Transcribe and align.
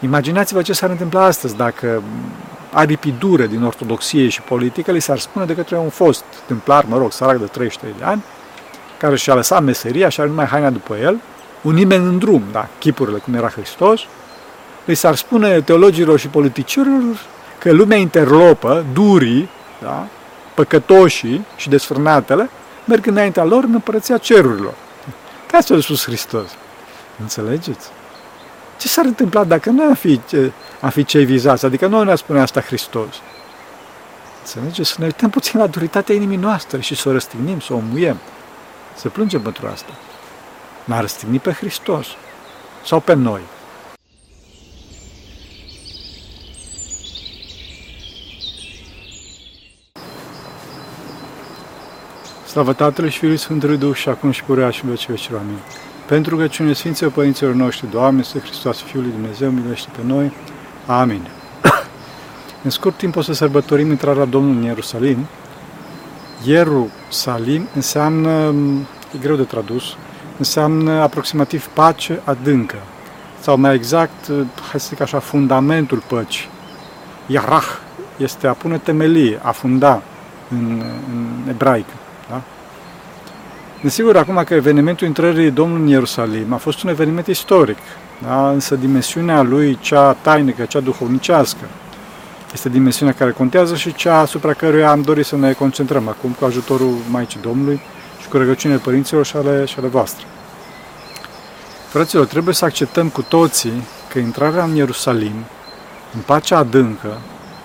Imaginați-vă 0.00 0.62
ce 0.62 0.72
s-ar 0.72 0.90
întâmpla 0.90 1.24
astăzi 1.24 1.56
dacă 1.56 2.02
aripi 2.72 3.14
dure 3.18 3.46
din 3.46 3.62
ortodoxie 3.62 4.28
și 4.28 4.42
politică 4.42 4.92
li 4.92 5.00
s-ar 5.00 5.18
spune 5.18 5.44
de 5.44 5.54
către 5.54 5.76
un 5.76 5.88
fost 5.88 6.24
templar, 6.46 6.84
mă 6.84 6.98
rog, 6.98 7.12
sărac 7.12 7.38
de 7.38 7.44
33 7.44 7.94
de 7.98 8.04
ani, 8.04 8.24
care 8.98 9.16
și-a 9.16 9.34
lăsat 9.34 9.62
meseria 9.62 10.08
și 10.08 10.20
are 10.20 10.28
numai 10.28 10.44
haina 10.44 10.70
după 10.70 10.96
el, 10.96 11.20
un 11.62 11.74
nimeni 11.74 12.04
în 12.04 12.18
drum, 12.18 12.42
da, 12.52 12.68
chipurile 12.78 13.18
cum 13.18 13.34
era 13.34 13.48
Hristos, 13.48 14.00
li 14.84 14.94
s-ar 14.94 15.14
spune 15.14 15.60
teologilor 15.60 16.18
și 16.18 16.28
politicienilor 16.28 17.20
că 17.58 17.72
lumea 17.72 17.96
interlopă, 17.96 18.84
durii, 18.92 19.48
da, 19.82 20.06
păcătoșii 20.54 21.46
și 21.56 21.68
desfrânatele, 21.68 22.50
merg 22.84 23.06
înaintea 23.06 23.44
lor 23.44 23.64
în 23.64 23.72
împărăția 23.72 24.18
cerurilor. 24.18 24.74
Ca 25.50 25.60
ce 25.60 25.74
a 25.74 25.80
spus 25.80 26.04
Hristos. 26.04 26.48
Înțelegeți? 27.20 27.90
Ce 28.78 28.88
s-ar 28.88 29.04
întâmpla 29.04 29.44
dacă 29.44 29.70
noi 29.70 29.86
am 29.86 29.94
fi, 29.94 30.20
am 30.80 30.90
fi 30.90 31.04
cei 31.04 31.24
vizați? 31.24 31.64
Adică 31.64 31.86
noi 31.86 32.04
ne-a 32.04 32.16
spune 32.16 32.40
asta 32.40 32.60
Hristos. 32.60 33.14
Înțelegeți? 34.40 34.90
Să 34.90 34.96
ne 34.98 35.04
uităm 35.04 35.30
puțin 35.30 35.60
la 35.60 35.66
duritatea 35.66 36.14
inimii 36.14 36.36
noastre 36.36 36.80
și 36.80 36.94
să 36.94 37.08
o 37.08 37.12
răstignim, 37.12 37.60
să 37.60 37.74
o 37.74 37.78
muiem. 37.78 38.16
Să 38.96 39.08
plângem 39.08 39.40
pentru 39.40 39.66
asta. 39.66 39.90
L-a 40.84 41.00
răstignit 41.00 41.42
pe 41.42 41.52
Hristos 41.52 42.06
sau 42.84 43.00
pe 43.00 43.14
noi. 43.14 43.40
Slavă 52.46 52.72
Tatălui 52.72 53.10
și 53.10 53.18
Fiului 53.18 53.38
Sfântului 53.38 53.76
Duh 53.76 53.94
și 53.94 54.08
acum 54.08 54.30
și 54.30 54.42
purea 54.42 54.70
și 54.70 54.84
în 54.84 54.90
vecii 54.90 55.12
vecilor. 55.12 55.40
Amin. 55.40 55.58
Pentru 56.06 56.36
că 56.36 56.46
cine 56.46 56.72
Sfinților 56.72 57.12
Părinților 57.12 57.54
noștri, 57.54 57.90
Doamne, 57.90 58.22
să 58.22 58.38
Hristos, 58.38 58.80
Fiul 58.80 59.02
lui 59.02 59.12
Dumnezeu, 59.12 59.50
milește 59.50 59.88
pe 59.96 60.02
noi. 60.04 60.32
Amin. 60.86 61.28
în 62.64 62.70
scurt 62.70 62.96
timp 62.96 63.16
o 63.16 63.20
să 63.20 63.32
sărbătorim 63.32 63.90
intrarea 63.90 64.24
Domnului 64.24 64.58
în 64.58 64.64
Ierusalim. 64.64 65.26
Ierusalim 66.44 67.68
înseamnă, 67.74 68.54
e 69.14 69.18
greu 69.20 69.36
de 69.36 69.42
tradus, 69.42 69.96
înseamnă 70.38 70.90
aproximativ 70.90 71.66
pace 71.66 72.20
adâncă. 72.24 72.78
Sau 73.40 73.58
mai 73.58 73.74
exact, 73.74 74.26
hai 74.70 74.80
să 74.80 74.86
zic 74.88 75.00
așa, 75.00 75.18
fundamentul 75.18 76.02
păcii. 76.06 76.48
Iarah 77.26 77.66
este 78.16 78.46
a 78.46 78.52
pune 78.52 78.78
temelie, 78.78 79.40
a 79.42 79.50
funda 79.50 80.02
în, 80.48 80.82
în 81.12 81.48
ebraică. 81.48 81.92
Da? 82.28 82.42
Desigur, 83.80 84.16
acum 84.16 84.42
că 84.44 84.54
evenimentul 84.54 85.06
intrării 85.06 85.50
Domnului 85.50 85.82
în 85.82 85.88
Ierusalim 85.88 86.52
a 86.52 86.56
fost 86.56 86.82
un 86.82 86.90
eveniment 86.90 87.26
istoric, 87.26 87.78
da? 88.22 88.50
însă 88.50 88.74
dimensiunea 88.74 89.42
lui, 89.42 89.78
cea 89.80 90.12
tainică, 90.12 90.64
cea 90.64 90.80
duhovnicească, 90.80 91.64
este 92.52 92.68
dimensiunea 92.68 93.14
care 93.14 93.30
contează 93.30 93.74
și 93.74 93.94
cea 93.94 94.18
asupra 94.18 94.52
căruia 94.52 94.90
am 94.90 95.02
dorit 95.02 95.26
să 95.26 95.36
ne 95.36 95.52
concentrăm 95.52 96.08
acum 96.08 96.30
cu 96.30 96.44
ajutorul 96.44 96.94
Maicii 97.10 97.40
Domnului 97.40 97.80
și 98.20 98.28
cu 98.28 98.36
rugăciunile 98.36 98.80
părinților 98.80 99.24
și 99.24 99.36
ale, 99.36 99.64
și 99.64 99.74
ale 99.78 99.88
voastre. 99.88 100.24
Fraților, 101.88 102.26
trebuie 102.26 102.54
să 102.54 102.64
acceptăm 102.64 103.08
cu 103.08 103.22
toții 103.22 103.82
că 104.12 104.18
intrarea 104.18 104.64
în 104.64 104.74
Ierusalim, 104.74 105.44
în 106.14 106.20
pacea 106.26 106.58
adâncă, 106.58 107.18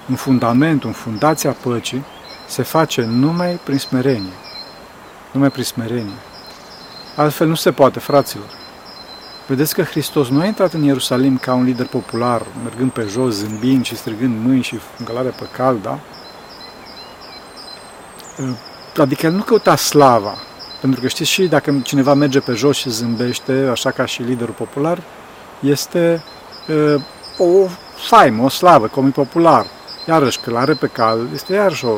în 0.10 0.16
fundamentul, 0.16 0.88
în 0.88 0.96
fundația 0.96 1.56
păcii, 1.64 2.04
se 2.48 2.62
face 2.62 3.02
numai 3.02 3.60
prin 3.64 3.78
smerenie. 3.78 4.51
Numai 5.32 5.50
prin 5.50 5.64
smerenie. 5.64 6.20
Altfel 7.16 7.48
nu 7.48 7.56
se 7.56 7.72
poate, 7.72 8.00
fraților. 8.00 8.60
Vedeți 9.48 9.74
că 9.74 9.82
Hristos 9.82 10.28
nu 10.28 10.40
a 10.40 10.46
intrat 10.46 10.74
în 10.74 10.84
Ierusalim 10.84 11.38
ca 11.38 11.54
un 11.54 11.64
lider 11.64 11.88
popular, 11.88 12.46
mergând 12.64 12.92
pe 12.92 13.06
jos, 13.10 13.34
zâmbind 13.34 13.86
și 13.86 13.96
strigând 13.96 14.46
mâini 14.46 14.64
și 14.64 14.80
încălare 14.98 15.30
pe 15.30 15.48
cal, 15.56 15.78
da? 15.82 16.00
Adică 18.98 19.30
nu 19.30 19.42
căuta 19.42 19.76
slava, 19.76 20.34
pentru 20.82 21.02
că 21.02 21.08
știți 21.08 21.30
și 21.30 21.48
dacă 21.48 21.80
cineva 21.84 22.14
merge 22.14 22.40
pe 22.40 22.54
jos 22.54 22.78
și 22.78 22.90
zâmbește, 22.90 23.68
așa 23.72 23.92
ca 23.92 24.06
și 24.06 24.22
liderul 24.22 24.54
popular, 24.54 25.02
este 25.60 26.24
uh, 26.68 27.02
o 27.38 27.68
faimă, 27.96 28.44
o 28.44 28.50
slavă, 28.50 28.88
cum 28.88 29.08
e 29.08 29.10
popular. 29.10 29.66
Iarăși, 30.08 30.40
călare 30.40 30.74
pe 30.74 30.88
cal 30.88 31.28
este 31.34 31.54
iarăși 31.54 31.86
o, 31.86 31.98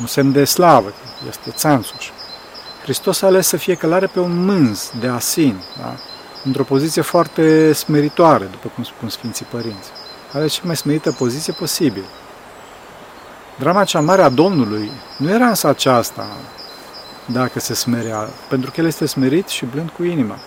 un 0.00 0.06
semn 0.06 0.32
de 0.32 0.44
slavă, 0.44 0.92
este 1.28 1.50
țanțuș. 1.50 2.10
Hristos 2.86 3.22
a 3.22 3.26
ales 3.26 3.46
să 3.46 3.56
fie 3.56 3.74
călare 3.74 4.06
pe 4.06 4.18
un 4.20 4.44
mânz 4.44 4.92
de 5.00 5.06
asin, 5.06 5.62
da? 5.78 5.94
într-o 6.44 6.64
poziție 6.64 7.02
foarte 7.02 7.72
smeritoare, 7.72 8.44
după 8.44 8.70
cum 8.74 8.84
spun 8.84 9.08
Sfinții 9.08 9.46
Părinți. 9.50 9.90
Are 10.32 10.46
cea 10.46 10.60
mai 10.64 10.76
smerită 10.76 11.12
poziție 11.12 11.52
posibil. 11.52 12.04
Drama 13.58 13.84
cea 13.84 14.00
mare 14.00 14.22
a 14.22 14.28
Domnului 14.28 14.90
nu 15.18 15.30
era 15.30 15.46
însă 15.46 15.68
aceasta, 15.68 16.26
dacă 17.24 17.60
se 17.60 17.74
smerea, 17.74 18.28
pentru 18.48 18.70
că 18.70 18.80
El 18.80 18.86
este 18.86 19.06
smerit 19.06 19.48
și 19.48 19.64
blând 19.64 19.90
cu 19.90 20.04
inima, 20.04 20.38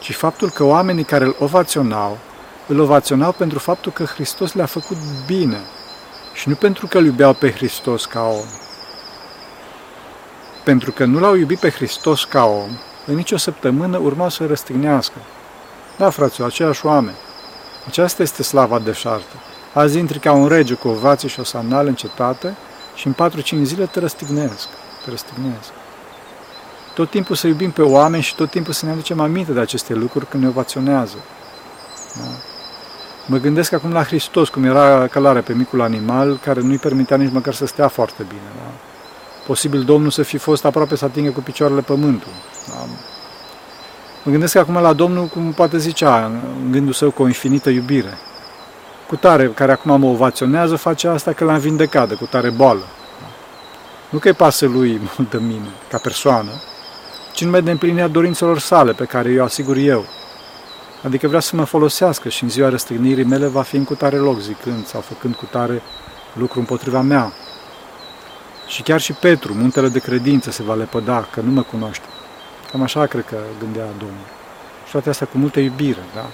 ci 0.00 0.14
faptul 0.14 0.50
că 0.50 0.64
oamenii 0.64 1.04
care 1.04 1.24
îl 1.24 1.36
ovaționau, 1.38 2.18
îl 2.66 2.80
ovaționau 2.80 3.32
pentru 3.32 3.58
faptul 3.58 3.92
că 3.92 4.04
Hristos 4.04 4.52
le-a 4.52 4.66
făcut 4.66 4.96
bine 5.26 5.60
și 6.32 6.48
nu 6.48 6.54
pentru 6.54 6.86
că 6.86 6.98
îl 6.98 7.04
iubeau 7.04 7.32
pe 7.32 7.52
Hristos 7.52 8.04
ca 8.04 8.22
om. 8.22 8.46
Pentru 10.70 10.92
că 10.92 11.04
nu 11.04 11.18
l-au 11.18 11.34
iubit 11.34 11.58
pe 11.58 11.70
Hristos 11.70 12.24
ca 12.24 12.44
om, 12.44 12.70
în 13.06 13.14
nicio 13.14 13.36
săptămână 13.36 13.96
urmau 13.98 14.28
să 14.28 14.46
răstignească. 14.46 15.14
Da, 15.98 16.10
fraților, 16.10 16.48
aceiași 16.48 16.86
oameni. 16.86 17.16
Aceasta 17.86 18.22
este 18.22 18.42
slava 18.42 18.78
deșartă. 18.78 19.36
Azi 19.72 19.98
intri 19.98 20.18
ca 20.18 20.32
un 20.32 20.48
rege 20.48 20.74
cu 20.74 20.88
ovații 20.88 21.28
și 21.28 21.40
o 21.40 21.44
sandală 21.44 21.88
în 21.88 21.94
cetate 21.94 22.56
și 22.94 23.06
în 23.06 23.14
4-5 23.30 23.62
zile 23.62 23.86
te 23.86 24.00
răstignesc. 24.00 24.68
Te 25.04 25.10
răstignesc. 25.10 25.70
Tot 26.94 27.10
timpul 27.10 27.36
să 27.36 27.46
iubim 27.46 27.70
pe 27.70 27.82
oameni 27.82 28.22
și 28.22 28.34
tot 28.34 28.50
timpul 28.50 28.72
să 28.72 28.84
ne 28.84 28.92
aducem 28.92 29.20
aminte 29.20 29.52
de 29.52 29.60
aceste 29.60 29.94
lucruri 29.94 30.26
când 30.26 30.42
ne 30.42 30.48
ovaționează. 30.48 31.16
Da? 32.16 32.28
Mă 33.26 33.36
gândesc 33.36 33.72
acum 33.72 33.92
la 33.92 34.04
Hristos, 34.04 34.48
cum 34.48 34.64
era 34.64 35.06
călare 35.06 35.40
pe 35.40 35.52
micul 35.52 35.80
animal, 35.80 36.38
care 36.42 36.60
nu-i 36.60 36.78
permitea 36.78 37.16
nici 37.16 37.32
măcar 37.32 37.54
să 37.54 37.66
stea 37.66 37.88
foarte 37.88 38.22
bine. 38.28 38.50
Da? 38.56 38.65
Posibil 39.46 39.82
Domnul 39.82 40.10
să 40.10 40.22
fi 40.22 40.36
fost 40.36 40.64
aproape 40.64 40.96
să 40.96 41.04
atingă 41.04 41.30
cu 41.30 41.40
picioarele 41.40 41.80
pământul. 41.80 42.32
Da? 42.68 42.74
Mă 44.22 44.30
gândesc 44.30 44.56
acum 44.56 44.74
la 44.74 44.92
Domnul, 44.92 45.26
cum 45.26 45.52
poate 45.52 45.78
zicea, 45.78 46.24
în 46.24 46.70
gândul 46.70 46.92
său 46.92 47.10
cu 47.10 47.22
o 47.22 47.26
infinită 47.26 47.70
iubire. 47.70 48.18
Cu 49.08 49.16
tare, 49.16 49.48
care 49.48 49.72
acum 49.72 50.00
mă 50.00 50.06
ovaționează, 50.06 50.76
face 50.76 51.08
asta 51.08 51.32
că 51.32 51.44
l-am 51.44 51.58
vindecat 51.58 52.08
de 52.08 52.14
cu 52.14 52.24
tare 52.24 52.50
boală. 52.50 52.84
Nu 54.08 54.18
că-i 54.18 54.32
pasă 54.32 54.66
lui 54.66 55.00
mult 55.16 55.30
de 55.30 55.38
mine, 55.38 55.68
ca 55.90 55.98
persoană, 55.98 56.50
ci 57.32 57.44
numai 57.44 57.62
de 57.62 57.70
împlinirea 57.70 58.08
dorințelor 58.08 58.58
sale, 58.58 58.92
pe 58.92 59.04
care 59.04 59.30
eu 59.30 59.44
asigur 59.44 59.76
eu. 59.76 60.04
Adică 61.02 61.28
vrea 61.28 61.40
să 61.40 61.56
mă 61.56 61.64
folosească 61.64 62.28
și 62.28 62.42
în 62.42 62.48
ziua 62.48 62.68
răstignirii 62.68 63.24
mele 63.24 63.46
va 63.46 63.62
fi 63.62 63.76
în 63.76 63.84
cutare 63.84 64.16
loc, 64.16 64.40
zicând 64.40 64.86
sau 64.86 65.00
făcând 65.00 65.34
cutare 65.34 65.82
lucru 66.32 66.58
împotriva 66.58 67.00
mea. 67.00 67.32
Și 68.66 68.82
chiar 68.82 69.00
și 69.00 69.12
Petru, 69.12 69.54
muntele 69.54 69.88
de 69.88 69.98
credință, 69.98 70.50
se 70.50 70.62
va 70.62 70.74
lepăda, 70.74 71.28
că 71.32 71.40
nu 71.40 71.50
mă 71.50 71.62
cunoaște. 71.62 72.04
Cam 72.70 72.82
așa 72.82 73.06
cred 73.06 73.24
că 73.24 73.36
gândea 73.58 73.86
Domnul. 73.98 74.26
Și 74.84 74.92
toate 74.92 75.08
astea 75.08 75.26
cu 75.26 75.38
multă 75.38 75.60
iubire, 75.60 76.04
da? 76.14 76.26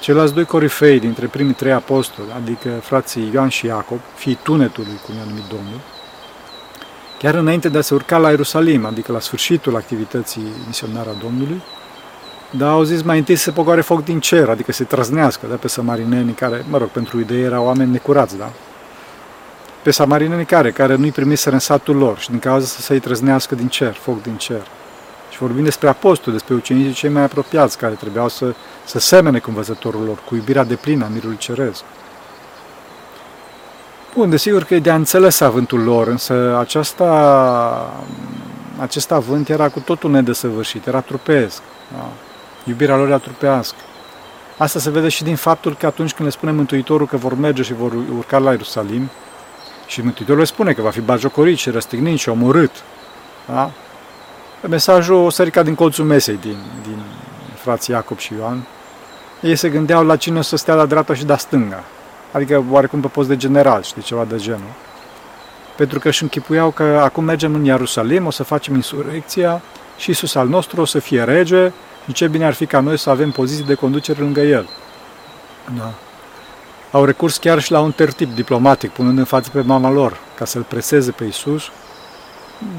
Ceilalți 0.00 0.34
doi 0.34 0.44
corifei 0.44 1.00
dintre 1.00 1.26
primii 1.26 1.54
trei 1.54 1.72
apostoli, 1.72 2.28
adică 2.36 2.68
frații 2.68 3.30
Ioan 3.32 3.48
și 3.48 3.66
Iacob, 3.66 3.98
fii 4.14 4.38
tunetului, 4.42 5.00
cum 5.06 5.14
i-a 5.14 5.24
numit 5.28 5.44
Domnul, 5.48 5.80
chiar 7.18 7.34
înainte 7.34 7.68
de 7.68 7.78
a 7.78 7.80
se 7.80 7.94
urca 7.94 8.18
la 8.18 8.30
Ierusalim, 8.30 8.84
adică 8.84 9.12
la 9.12 9.20
sfârșitul 9.20 9.76
activității 9.76 10.46
misionare 10.66 11.08
a 11.08 11.22
Domnului, 11.22 11.62
dar 12.50 12.70
au 12.70 12.82
zis 12.82 13.02
mai 13.02 13.18
întâi 13.18 13.36
să 13.36 13.42
se 13.42 13.50
pogoare 13.50 13.80
foc 13.80 14.04
din 14.04 14.20
cer, 14.20 14.48
adică 14.48 14.72
să-i 14.72 14.86
trăznească 14.86 15.46
da, 15.46 15.54
pe 15.54 15.68
samarinenii 15.68 16.34
care, 16.34 16.64
mă 16.68 16.78
rog, 16.78 16.88
pentru 16.88 17.20
idee 17.20 17.44
erau 17.44 17.64
oameni 17.64 17.90
necurați, 17.90 18.36
da? 18.36 18.50
Pe 19.82 19.90
samarinenii 19.90 20.44
care, 20.44 20.70
care 20.70 20.94
nu-i 20.94 21.10
primiseră 21.10 21.54
în 21.54 21.60
satul 21.60 21.96
lor 21.96 22.18
și 22.18 22.30
din 22.30 22.38
cauza 22.38 22.66
să 22.66 22.80
se-i 22.80 23.00
trăznească 23.00 23.54
din 23.54 23.68
cer, 23.68 23.92
foc 23.92 24.22
din 24.22 24.36
cer. 24.36 24.66
Și 25.30 25.38
vorbim 25.38 25.64
despre 25.64 25.88
apostoli, 25.88 26.36
despre 26.36 26.54
ucenicii 26.54 26.92
cei 26.92 27.10
mai 27.10 27.22
apropiați 27.22 27.78
care 27.78 27.94
trebuiau 27.94 28.28
să, 28.28 28.54
să 28.84 28.98
semene 28.98 29.38
cu 29.38 29.48
învățătorul 29.48 30.04
lor, 30.04 30.18
cu 30.28 30.34
iubirea 30.34 30.64
de 30.64 30.74
plină 30.74 31.04
a 31.04 31.08
mirului 31.08 31.36
ceresc. 31.36 31.82
Bun, 34.14 34.30
desigur 34.30 34.64
că 34.64 34.74
e 34.74 34.78
de 34.78 34.90
a 34.90 34.94
înțeles 34.94 35.40
avântul 35.40 35.82
lor, 35.82 36.06
însă 36.06 36.56
aceasta, 36.58 38.02
acest 38.78 39.12
avânt 39.12 39.48
era 39.48 39.68
cu 39.68 39.80
totul 39.80 40.10
nedesăvârșit, 40.10 40.86
era 40.86 41.00
trupesc. 41.00 41.62
Da? 41.92 42.08
Iubirea 42.64 42.96
lor 42.96 43.06
era 43.06 43.18
trupească. 43.18 43.76
Asta 44.56 44.78
se 44.78 44.90
vede 44.90 45.08
și 45.08 45.22
din 45.22 45.36
faptul 45.36 45.76
că 45.76 45.86
atunci 45.86 46.12
când 46.12 46.28
le 46.28 46.34
spune 46.34 46.52
Mântuitorul 46.52 47.06
că 47.06 47.16
vor 47.16 47.34
merge 47.34 47.62
și 47.62 47.72
vor 47.72 47.92
urca 48.16 48.38
la 48.38 48.50
Ierusalim, 48.50 49.10
și 49.92 50.02
Mântuitorul 50.02 50.40
le 50.40 50.46
spune 50.46 50.72
că 50.72 50.82
va 50.82 50.90
fi 50.90 51.00
bajocorit 51.00 51.58
și 51.58 51.70
răstignit 51.70 52.18
și 52.18 52.28
omorât, 52.28 52.70
da? 53.46 53.70
Mesajul 54.68 55.14
o 55.14 55.30
sărica 55.30 55.62
din 55.62 55.74
colțul 55.74 56.04
mesei 56.04 56.38
din, 56.40 56.56
din 56.82 57.02
frații 57.54 57.94
Iacob 57.94 58.18
și 58.18 58.32
Ioan, 58.38 58.66
ei 59.40 59.56
se 59.56 59.68
gândeau 59.68 60.04
la 60.04 60.16
cine 60.16 60.38
o 60.38 60.42
să 60.42 60.56
stea 60.56 60.74
la 60.74 60.86
dreapta 60.86 61.14
și 61.14 61.24
de 61.24 61.34
stânga. 61.34 61.84
Adică 62.32 62.64
oarecum 62.70 63.00
pe 63.00 63.06
post 63.06 63.28
de 63.28 63.36
general, 63.36 63.82
știi, 63.82 64.02
ceva 64.02 64.24
de 64.24 64.36
genul. 64.36 64.72
Pentru 65.76 65.98
că 65.98 66.08
își 66.08 66.22
închipuiau 66.22 66.70
că 66.70 66.82
acum 66.82 67.24
mergem 67.24 67.54
în 67.54 67.64
Ierusalim, 67.64 68.26
o 68.26 68.30
să 68.30 68.42
facem 68.42 68.74
insurecția 68.74 69.62
și 69.96 70.10
Isus 70.10 70.34
al 70.34 70.48
nostru 70.48 70.80
o 70.80 70.84
să 70.84 70.98
fie 70.98 71.22
rege 71.22 71.72
și 72.04 72.12
ce 72.12 72.28
bine 72.28 72.44
ar 72.44 72.52
fi 72.52 72.66
ca 72.66 72.80
noi 72.80 72.98
să 72.98 73.10
avem 73.10 73.30
poziții 73.30 73.64
de 73.64 73.74
conducere 73.74 74.20
lângă 74.20 74.40
el. 74.40 74.68
Da. 75.76 75.92
Au 76.92 77.04
recurs 77.04 77.36
chiar 77.36 77.60
și 77.60 77.70
la 77.70 77.80
un 77.80 77.92
tertip 77.92 78.34
diplomatic, 78.34 78.90
punând 78.90 79.18
în 79.18 79.24
față 79.24 79.50
pe 79.52 79.60
mama 79.60 79.90
lor, 79.90 80.18
ca 80.36 80.44
să-l 80.44 80.62
preseze 80.62 81.10
pe 81.10 81.24
Isus. 81.24 81.62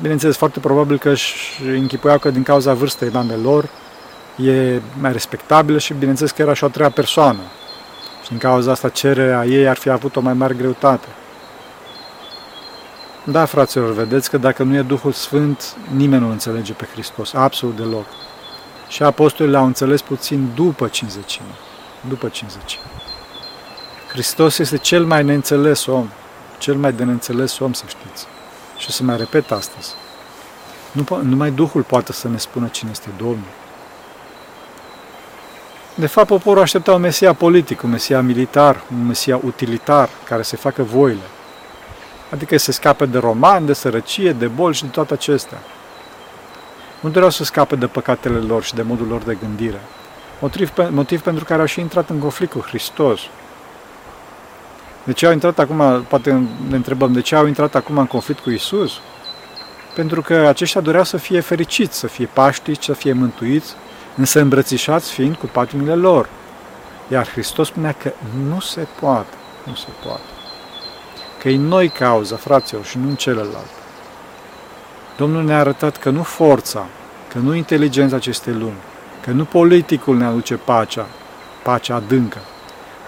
Bineînțeles, 0.02 0.38
foarte 0.38 0.60
probabil 0.60 0.98
că 0.98 1.10
își 1.10 1.62
închipuiau 1.66 2.18
că 2.18 2.30
din 2.30 2.44
cauza 2.44 2.74
vârstei 2.74 3.10
mamei 3.10 3.42
lor 3.44 3.70
e 4.36 4.82
mai 5.00 5.12
respectabilă 5.12 5.78
și 5.78 5.94
bineînțeles 5.94 6.32
că 6.32 6.42
era 6.42 6.54
și 6.54 6.64
o 6.64 6.68
a 6.68 6.70
treia 6.70 6.90
persoană. 6.90 7.40
Și 8.24 8.30
din 8.30 8.38
cauza 8.38 8.72
asta 8.72 8.90
cererea 8.90 9.46
ei 9.46 9.68
ar 9.68 9.78
fi 9.78 9.90
avut 9.90 10.16
o 10.16 10.22
mai 10.22 10.34
mare 10.34 10.54
greutate. 10.54 11.08
Da, 13.24 13.46
fraților, 13.46 13.94
vedeți 13.94 14.30
că 14.30 14.38
dacă 14.38 14.64
nu 14.64 14.76
e 14.76 14.82
Duhul 14.82 15.12
Sfânt, 15.12 15.76
nimeni 15.96 16.22
nu 16.22 16.30
înțelege 16.30 16.74
pe 16.74 16.88
Hristos, 16.92 17.34
absolut 17.34 17.76
deloc. 17.76 18.06
Și 18.88 19.04
apostolii 19.04 19.52
l-au 19.52 19.66
înțeles 19.66 20.02
puțin 20.02 20.50
după 20.56 20.88
cinzecime. 20.88 21.54
După 22.10 22.28
cinzecime. 22.28 22.93
Hristos 24.14 24.58
este 24.58 24.78
cel 24.78 25.06
mai 25.06 25.24
neînțeles 25.24 25.86
om, 25.86 26.10
cel 26.58 26.76
mai 26.76 26.94
de 26.94 27.04
neînțeles 27.04 27.60
om, 27.60 27.74
să 27.74 27.84
știți. 27.88 28.26
Și 28.78 28.86
o 28.90 28.92
să 28.92 29.04
mai 29.04 29.18
repet 29.18 29.52
astăzi. 29.52 29.94
Nu, 30.92 31.22
numai 31.22 31.52
Duhul 31.52 31.82
poate 31.82 32.14
să 32.14 32.28
ne 32.28 32.38
spună 32.38 32.68
cine 32.68 32.90
este 32.92 33.10
Domnul. 33.18 33.52
De 35.96 36.08
fapt, 36.08 36.28
poporul 36.28 36.62
aștepta 36.62 36.94
un 36.94 37.02
Mesia 37.02 37.34
politic, 37.34 37.84
un 37.84 37.90
Mesia 37.90 38.22
militar, 38.22 38.84
un 38.92 39.06
Mesia 39.06 39.40
utilitar, 39.44 40.10
care 40.24 40.42
să 40.42 40.56
facă 40.56 40.84
voile. 40.84 41.28
Adică 42.30 42.58
să 42.58 42.72
scape 42.72 43.06
de 43.06 43.18
roman, 43.18 43.66
de 43.66 43.74
sărăcie, 43.74 44.32
de 44.32 44.48
boli 44.48 44.76
și 44.76 44.82
de 44.82 44.90
toate 44.90 45.14
acestea. 45.14 45.58
Nu 47.00 47.10
doreau 47.10 47.32
să 47.32 47.44
scape 47.44 47.76
de 47.76 47.88
păcatele 47.88 48.38
lor 48.38 48.64
și 48.64 48.74
de 48.74 48.82
modul 48.82 49.08
lor 49.08 49.22
de 49.22 49.38
gândire. 49.42 49.82
Motiv, 50.40 50.72
motiv 50.90 51.22
pentru 51.22 51.44
care 51.44 51.60
au 51.60 51.68
și 51.68 51.80
intrat 51.80 52.10
în 52.10 52.20
conflict 52.20 52.52
cu 52.52 52.60
Hristos. 52.60 53.20
De 55.04 55.12
ce 55.12 55.26
au 55.26 55.32
intrat 55.32 55.60
acum, 55.60 56.06
poate 56.08 56.32
ne 56.70 56.76
întrebăm, 56.76 57.14
de 57.14 57.22
ce 57.22 57.36
au 57.36 57.46
intrat 57.46 57.76
acum 57.76 57.98
în 57.98 58.06
conflict 58.06 58.40
cu 58.40 58.50
Isus? 58.50 59.00
Pentru 59.96 60.22
că 60.22 60.34
aceștia 60.34 60.82
doreau 60.82 61.04
să 61.04 61.18
fie 61.18 61.40
fericiți, 61.40 61.98
să 61.98 62.08
fie 62.08 62.30
paștici, 62.34 62.84
să 62.84 62.94
fie 62.94 63.14
mântuiți, 63.14 63.74
însă 64.16 64.40
îmbrățișați 64.40 65.12
fiind 65.12 65.36
cu 65.36 65.46
patimile 65.46 65.96
lor. 65.96 66.30
Iar 67.08 67.28
Hristos 67.28 67.68
spunea 67.68 67.92
că 67.92 68.12
nu 68.48 68.60
se 68.60 68.88
poate, 69.00 69.36
nu 69.64 69.76
se 69.76 69.88
poate. 70.06 70.22
Că 71.40 71.50
e 71.50 71.58
noi 71.58 71.90
cauza, 71.90 72.36
fraților, 72.36 72.86
și 72.86 72.98
nu 72.98 73.10
în 73.10 73.16
celălalt. 73.16 73.72
Domnul 75.18 75.44
ne-a 75.44 75.60
arătat 75.60 75.98
că 75.98 76.10
nu 76.10 76.24
forța, 76.24 76.86
că 77.28 77.38
nu 77.38 77.54
inteligența 77.54 78.16
acestei 78.16 78.54
lumi, 78.54 78.82
că 79.22 79.32
nu 79.32 79.46
politicul 79.46 80.18
ne 80.18 80.26
aduce 80.26 80.56
pacea, 80.56 81.08
pacea 81.64 81.96
adâncă, 81.96 82.40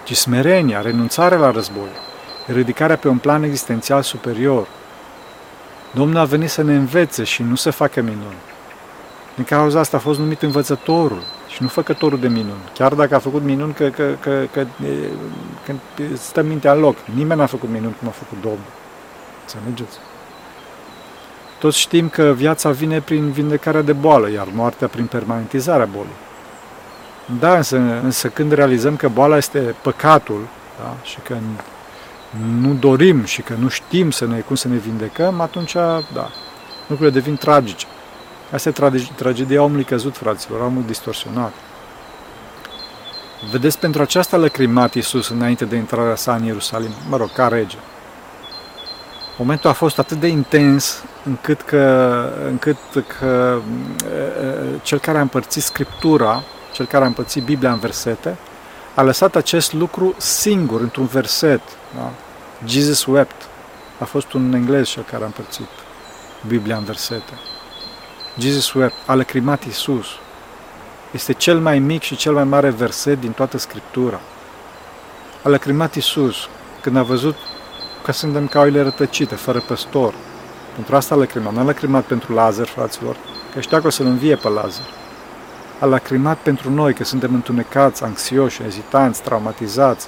ci 0.06 0.16
smerenia, 0.16 0.80
renunțarea 0.80 1.38
la 1.38 1.50
război, 1.50 1.88
ridicarea 2.46 2.96
pe 2.96 3.08
un 3.08 3.18
plan 3.18 3.42
existențial 3.42 4.02
superior. 4.02 4.66
Domnul 5.94 6.16
a 6.16 6.24
venit 6.24 6.50
să 6.50 6.62
ne 6.62 6.74
învețe 6.74 7.24
și 7.24 7.42
nu 7.42 7.54
să 7.54 7.70
facă 7.70 8.00
minuni. 8.00 8.36
Din 9.34 9.44
cauza 9.44 9.80
asta 9.80 9.96
a 9.96 10.00
fost 10.00 10.18
numit 10.18 10.42
învățătorul 10.42 11.22
și 11.48 11.62
nu 11.62 11.68
făcătorul 11.68 12.18
de 12.18 12.28
minuni. 12.28 12.70
Chiar 12.74 12.94
dacă 12.94 13.14
a 13.14 13.18
făcut 13.18 13.42
minuni 13.42 13.74
că, 13.74 13.88
că, 13.88 14.14
că, 14.20 14.46
că, 14.52 14.66
că, 14.82 14.92
că 15.66 16.02
stă 16.14 16.42
mintea 16.42 16.72
în 16.72 16.80
loc. 16.80 16.96
Nimeni 17.14 17.40
n-a 17.40 17.46
făcut 17.46 17.68
minuni 17.68 17.96
cum 17.98 18.08
a 18.08 18.10
făcut 18.10 18.38
Domnul. 18.40 18.72
Înțelegeți? 19.42 19.98
Toți 21.58 21.78
știm 21.78 22.08
că 22.08 22.32
viața 22.36 22.70
vine 22.70 23.00
prin 23.00 23.30
vindecarea 23.30 23.82
de 23.82 23.92
boală, 23.92 24.30
iar 24.30 24.46
moartea 24.52 24.88
prin 24.88 25.06
permanentizarea 25.06 25.88
bolii. 25.96 26.25
Da, 27.38 27.56
însă, 27.56 27.76
însă 28.02 28.28
când 28.28 28.52
realizăm 28.52 28.96
că 28.96 29.08
boala 29.08 29.36
este 29.36 29.74
păcatul 29.82 30.48
da, 30.78 30.96
și 31.02 31.18
că 31.20 31.36
nu 32.60 32.74
dorim 32.74 33.24
și 33.24 33.42
că 33.42 33.54
nu 33.58 33.68
știm 33.68 34.10
să 34.10 34.26
ne, 34.26 34.40
cum 34.40 34.56
să 34.56 34.68
ne 34.68 34.76
vindecăm, 34.76 35.40
atunci, 35.40 35.72
da, 36.12 36.30
lucrurile 36.86 37.18
devin 37.20 37.36
tragice. 37.36 37.86
Asta 38.52 38.68
e 38.68 38.72
tragedia 39.16 39.62
omului 39.62 39.84
căzut, 39.84 40.16
fraților, 40.16 40.60
omul 40.60 40.82
distorsionat. 40.86 41.52
Vedeți, 43.50 43.78
pentru 43.78 44.02
aceasta 44.02 44.36
lăcrimat 44.36 44.94
Iisus 44.94 45.28
înainte 45.28 45.64
de 45.64 45.76
intrarea 45.76 46.16
sa 46.16 46.34
în 46.34 46.44
Ierusalim, 46.44 46.90
mă 47.08 47.16
rog, 47.16 47.32
ca 47.32 47.48
rege. 47.48 47.76
Momentul 49.38 49.70
a 49.70 49.72
fost 49.72 49.98
atât 49.98 50.20
de 50.20 50.26
intens 50.26 51.04
încât 51.24 51.60
că, 51.60 52.28
încât 52.46 52.76
că 53.18 53.58
cel 54.82 54.98
care 54.98 55.18
a 55.18 55.20
împărțit 55.20 55.62
Scriptura, 55.62 56.42
cel 56.76 56.86
care 56.86 57.04
a 57.04 57.06
împărțit 57.06 57.42
Biblia 57.42 57.72
în 57.72 57.78
versete, 57.78 58.36
a 58.94 59.02
lăsat 59.02 59.36
acest 59.36 59.72
lucru 59.72 60.14
singur, 60.16 60.80
într-un 60.80 61.06
verset. 61.06 61.60
Da? 61.94 62.10
Jesus 62.66 63.04
wept. 63.04 63.48
A 63.98 64.04
fost 64.04 64.32
un 64.32 64.52
englez 64.52 64.88
cel 64.88 65.02
care 65.10 65.22
a 65.22 65.26
împărțit 65.26 65.68
Biblia 66.46 66.76
în 66.76 66.84
versete. 66.84 67.32
Jesus 68.38 68.72
wept, 68.72 68.94
a 69.06 69.14
lăcrimat 69.14 69.64
Iisus. 69.64 70.06
Este 71.12 71.32
cel 71.32 71.58
mai 71.58 71.78
mic 71.78 72.02
și 72.02 72.16
cel 72.16 72.32
mai 72.32 72.44
mare 72.44 72.70
verset 72.70 73.20
din 73.20 73.32
toată 73.32 73.58
Scriptura. 73.58 74.20
A 75.42 75.48
lăcrimat 75.48 75.94
Iisus 75.94 76.36
când 76.80 76.96
a 76.96 77.02
văzut 77.02 77.36
că 78.04 78.12
suntem 78.12 78.46
ca 78.46 78.60
oile 78.60 78.82
rătăcite, 78.82 79.34
fără 79.34 79.60
păstor. 79.60 80.14
Pentru 80.74 80.96
asta 80.96 81.14
a 81.14 81.18
lăcrimat. 81.18 81.52
Nu 81.52 81.60
a 81.60 81.64
lăcrimat 81.64 82.04
pentru 82.04 82.34
Lazar, 82.34 82.66
fraților, 82.66 83.16
că 83.52 83.60
știa 83.60 83.80
că 83.80 83.86
o 83.86 83.90
să-l 83.90 84.06
învie 84.06 84.36
pe 84.36 84.48
Lazar. 84.48 84.86
A 85.80 85.86
lăcrimat 85.86 86.38
pentru 86.38 86.70
noi, 86.70 86.94
că 86.94 87.04
suntem 87.04 87.34
întunecați, 87.34 88.04
anxioși, 88.04 88.62
ezitanți, 88.62 89.22
traumatizați, 89.22 90.06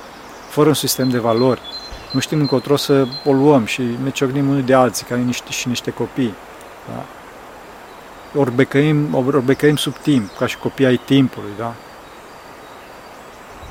fără 0.48 0.68
un 0.68 0.74
sistem 0.74 1.08
de 1.08 1.18
valori. 1.18 1.60
Nu 2.12 2.20
știm 2.20 2.40
încotro 2.40 2.76
să 2.76 3.06
o 3.24 3.32
luăm 3.32 3.64
și 3.64 3.82
ne 4.02 4.10
ciocnim 4.10 4.48
unii 4.48 4.62
de 4.62 4.74
alții, 4.74 5.06
ca 5.06 5.16
niște, 5.16 5.50
și 5.50 5.68
niște 5.68 5.90
copii. 5.90 6.34
Da? 6.88 7.04
ori 8.34 8.54
becăim, 8.54 9.14
ori 9.14 9.44
becăim 9.44 9.76
sub 9.76 9.96
timp, 9.96 10.36
ca 10.38 10.46
și 10.46 10.58
copii 10.58 10.86
ai 10.86 11.00
timpului, 11.04 11.50
da? 11.58 11.74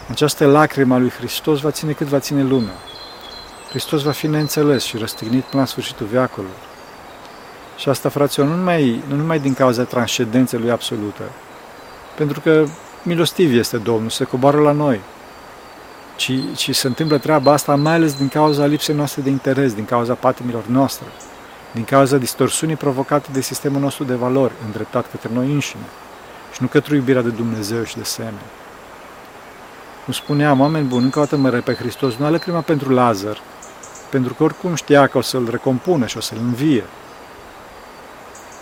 Această 0.09 0.45
lacrimă 0.45 0.93
a 0.93 0.97
lui 0.97 1.09
Hristos 1.09 1.59
va 1.59 1.71
ține 1.71 1.91
cât 1.91 2.07
va 2.07 2.19
ține 2.19 2.43
lumea. 2.43 2.75
Hristos 3.69 4.01
va 4.01 4.11
fi 4.11 4.27
neînțeles 4.27 4.83
și 4.83 4.97
răstignit 4.97 5.43
până 5.43 5.61
la 5.61 5.67
sfârșitul 5.67 6.05
veacului. 6.05 6.49
Și 7.77 7.89
asta, 7.89 8.09
fraților, 8.09 8.47
nu 8.47 8.55
numai, 8.55 9.03
nu 9.07 9.15
numai 9.15 9.39
din 9.39 9.53
cauza 9.53 9.83
transcendenței 9.83 10.59
lui 10.59 10.71
absolută, 10.71 11.23
pentru 12.17 12.39
că 12.39 12.65
milostiv 13.03 13.55
este 13.55 13.77
Domnul, 13.77 14.09
se 14.09 14.23
coboară 14.23 14.59
la 14.59 14.71
noi, 14.71 14.99
ci, 16.15 16.31
ci 16.55 16.75
se 16.75 16.87
întâmplă 16.87 17.17
treaba 17.17 17.51
asta 17.51 17.75
mai 17.75 17.93
ales 17.93 18.13
din 18.13 18.27
cauza 18.27 18.65
lipsei 18.65 18.95
noastre 18.95 19.21
de 19.21 19.29
interes, 19.29 19.73
din 19.73 19.85
cauza 19.85 20.13
patimilor 20.13 20.65
noastre 20.65 21.05
din 21.71 21.83
cauza 21.83 22.17
distorsiunii 22.17 22.75
provocate 22.75 23.27
de 23.31 23.41
sistemul 23.41 23.81
nostru 23.81 24.03
de 24.03 24.13
valori, 24.13 24.53
îndreptat 24.65 25.09
către 25.11 25.29
noi 25.33 25.51
înșine 25.51 25.85
și 26.53 26.61
nu 26.61 26.67
către 26.67 26.95
iubirea 26.95 27.21
de 27.21 27.29
Dumnezeu 27.29 27.83
și 27.83 27.97
de 27.97 28.03
semne. 28.03 28.41
Cum 30.03 30.13
spuneam, 30.13 30.59
oameni 30.59 30.87
buni, 30.87 31.03
încă 31.03 31.19
o 31.19 31.21
dată 31.21 31.35
mă 31.35 31.49
repet, 31.49 31.77
Hristos 31.77 32.15
nu 32.15 32.25
a 32.25 32.29
lăcrimat 32.29 32.63
pentru 32.63 32.93
Lazar, 32.93 33.41
pentru 34.09 34.33
că 34.33 34.43
oricum 34.43 34.75
știa 34.75 35.07
că 35.07 35.17
o 35.17 35.21
să-l 35.21 35.47
recompună 35.49 36.05
și 36.05 36.17
o 36.17 36.19
să-l 36.19 36.37
învie. 36.41 36.83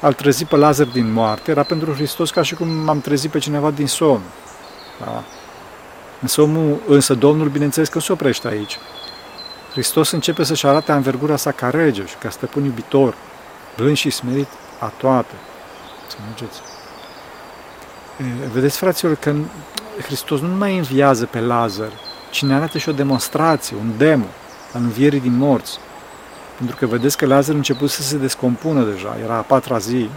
Al 0.06 0.14
trezi 0.14 0.46
pe 0.46 0.56
Lazar 0.56 0.86
din 0.86 1.12
moarte 1.12 1.52
era 1.52 1.64
pentru 1.64 1.94
Hristos 1.94 2.30
ca 2.32 2.42
și 2.42 2.56
cum 2.56 2.90
am 2.90 3.02
trezit 3.02 3.32
pe 3.32 3.38
cineva 3.38 3.72
din 3.72 3.88
somn. 3.88 4.22
Da? 5.00 5.24
Însă, 6.22 6.42
omul, 6.42 6.82
însă 6.88 7.14
Domnul, 7.14 7.48
bineînțeles 7.48 7.90
că 7.90 8.00
se 8.00 8.12
oprește 8.12 8.48
aici. 8.48 8.78
Hristos 9.72 10.12
începe 10.12 10.44
să-și 10.44 10.66
arate 10.66 10.92
învergura 10.92 11.36
sa 11.36 11.52
ca 11.52 11.70
rege 11.70 12.06
și 12.06 12.16
ca 12.16 12.30
stăpân 12.30 12.64
iubitor, 12.64 13.16
blând 13.78 13.98
și 13.98 14.10
smerit 14.10 14.48
a 14.80 14.86
toate. 14.86 15.34
Să 16.08 16.16
mergeți. 16.28 16.60
Vedeți, 18.54 18.78
fraților, 18.78 19.16
că 19.16 19.34
Hristos 20.02 20.40
nu 20.40 20.56
mai 20.56 20.78
înviază 20.78 21.26
pe 21.26 21.40
Lazar, 21.40 21.92
ci 22.32 22.42
ne 22.42 22.54
arată 22.54 22.78
și 22.78 22.90
o 22.90 22.92
demonstrație, 22.92 23.76
un 23.80 23.98
demo 23.98 24.28
al 24.74 24.82
învierii 24.82 25.20
din 25.20 25.38
morți. 25.38 25.80
Pentru 26.58 26.76
că 26.76 26.86
vedeți 26.86 27.18
că 27.18 27.26
Lazar 27.26 27.54
a 27.54 27.58
început 27.58 27.90
să 27.90 28.02
se 28.02 28.18
descompună 28.18 28.84
deja, 28.84 29.18
era 29.24 29.36
a 29.36 29.42
patra 29.42 29.78
zi, 29.78 30.10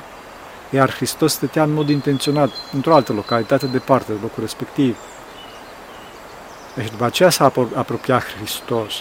iar 0.70 0.94
Hristos 0.94 1.32
stătea 1.32 1.62
în 1.62 1.72
mod 1.72 1.88
intenționat 1.88 2.50
într-o 2.72 2.94
altă 2.94 3.12
localitate 3.12 3.66
departe 3.66 4.12
de 4.12 4.18
locul 4.22 4.42
respectiv. 4.42 4.96
Deci 6.74 6.90
după 6.90 7.04
aceea 7.04 7.30
s-a 7.30 7.52
apropiat 7.74 8.22
Hristos 8.36 8.92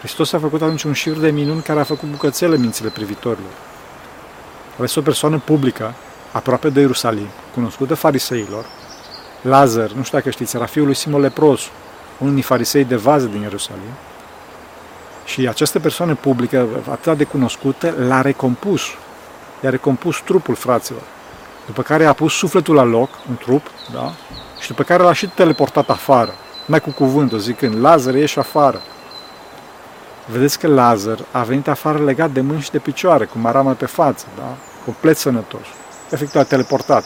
Hristos 0.00 0.32
a 0.32 0.38
făcut 0.38 0.62
atunci 0.62 0.82
un 0.82 0.92
șir 0.92 1.18
de 1.18 1.30
minuni 1.30 1.62
care 1.62 1.80
a 1.80 1.84
făcut 1.84 2.08
bucățele 2.10 2.56
mințile 2.56 2.88
privitorilor. 2.88 3.50
A 4.78 4.84
o 4.94 5.00
persoană 5.00 5.42
publică, 5.44 5.94
aproape 6.32 6.68
de 6.68 6.80
Ierusalim, 6.80 7.26
cunoscută 7.54 7.94
fariseilor, 7.94 8.64
Lazar, 9.42 9.90
nu 9.90 10.02
știu 10.02 10.18
dacă 10.18 10.30
știți, 10.30 10.56
era 10.56 10.64
fiul 10.64 10.86
lui 10.86 10.94
Simon 10.94 11.20
Lepros, 11.20 11.60
unul 12.18 12.34
din 12.34 12.42
farisei 12.42 12.84
de 12.84 12.96
vază 12.96 13.26
din 13.26 13.40
Ierusalim. 13.40 13.92
Și 15.30 15.48
această 15.48 15.78
persoană 15.78 16.14
publică, 16.14 16.68
atât 16.90 17.16
de 17.16 17.24
cunoscută, 17.24 17.94
l-a 18.08 18.20
recompus. 18.20 18.82
I-a 19.64 19.70
recompus 19.70 20.20
trupul 20.24 20.54
fraților. 20.54 21.02
După 21.66 21.82
care 21.82 22.04
a 22.04 22.12
pus 22.12 22.32
sufletul 22.32 22.74
la 22.74 22.82
loc, 22.82 23.08
în 23.28 23.36
trup, 23.36 23.66
da? 23.92 24.12
Și 24.60 24.68
după 24.68 24.82
care 24.82 25.02
l-a 25.02 25.12
și 25.12 25.26
teleportat 25.26 25.90
afară. 25.90 26.34
Mai 26.66 26.80
cu 26.80 26.90
cuvântul, 26.90 27.38
zicând, 27.38 27.80
Lazar, 27.80 28.14
ieși 28.14 28.38
afară. 28.38 28.80
Vedeți 30.26 30.58
că 30.58 30.66
Lazar 30.66 31.18
a 31.30 31.42
venit 31.42 31.68
afară 31.68 32.04
legat 32.04 32.30
de 32.30 32.40
mâini 32.40 32.62
și 32.62 32.70
de 32.70 32.78
picioare, 32.78 33.24
cu 33.24 33.38
maramă 33.38 33.72
pe 33.72 33.86
față, 33.86 34.26
da? 34.36 34.56
Complet 34.84 35.16
sănătos. 35.16 35.66
Efectiv 36.10 36.40
a 36.40 36.44
teleportat. 36.44 37.04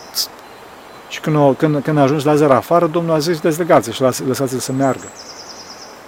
Și 1.08 1.20
când, 1.20 1.36
o, 1.36 1.52
când, 1.52 1.82
când 1.82 1.98
a 1.98 2.02
ajuns 2.02 2.24
Lazar 2.24 2.50
afară, 2.50 2.86
Domnul 2.86 3.14
a 3.14 3.18
zis, 3.18 3.40
dezlegați 3.40 3.90
și 3.90 4.02
lăsați-l 4.26 4.58
să 4.58 4.72
meargă. 4.72 5.06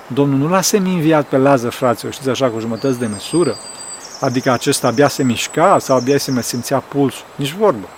Domnul 0.07 0.39
nu 0.39 0.49
l-a 0.49 0.61
semi-înviat 0.61 1.27
pe 1.27 1.37
Lazar, 1.37 1.73
fraților, 1.73 2.13
știți 2.13 2.29
așa, 2.29 2.51
cu 2.51 2.61
jumătăți 2.61 2.99
de 2.99 3.07
măsură, 3.07 3.57
adică 4.21 4.51
acesta 4.51 4.87
abia 4.87 5.09
se 5.09 5.23
mișca 5.23 5.79
sau 5.79 5.97
abia 5.97 6.19
se 6.19 6.31
mai 6.31 6.43
simțea 6.43 6.79
pulsul, 6.79 7.25
nici 7.35 7.53
vorbă. 7.53 7.89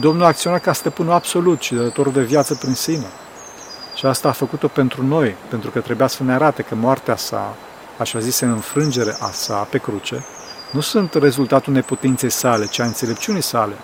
Domnul 0.00 0.24
a 0.24 0.26
acționat 0.26 0.62
ca 0.62 0.72
stăpânul 0.72 1.12
absolut 1.12 1.60
și 1.60 1.74
dătătorul 1.74 2.12
de 2.12 2.22
viață 2.22 2.54
prin 2.54 2.74
sine. 2.74 3.06
Și 3.94 4.06
asta 4.06 4.28
a 4.28 4.32
făcut-o 4.32 4.68
pentru 4.68 5.06
noi, 5.06 5.34
pentru 5.48 5.70
că 5.70 5.80
trebuia 5.80 6.06
să 6.06 6.22
ne 6.22 6.32
arate 6.32 6.62
că 6.62 6.74
moartea 6.74 7.16
sa, 7.16 7.54
așa 7.98 8.18
zise 8.18 8.44
înfrângere 8.44 9.16
a 9.20 9.30
sa 9.30 9.66
pe 9.70 9.78
cruce, 9.78 10.24
nu 10.70 10.80
sunt 10.80 11.14
rezultatul 11.14 11.72
neputinței 11.72 12.30
sale, 12.30 12.66
ci 12.66 12.78
a 12.78 12.84
înțelepciunii 12.84 13.42
sale. 13.42 13.74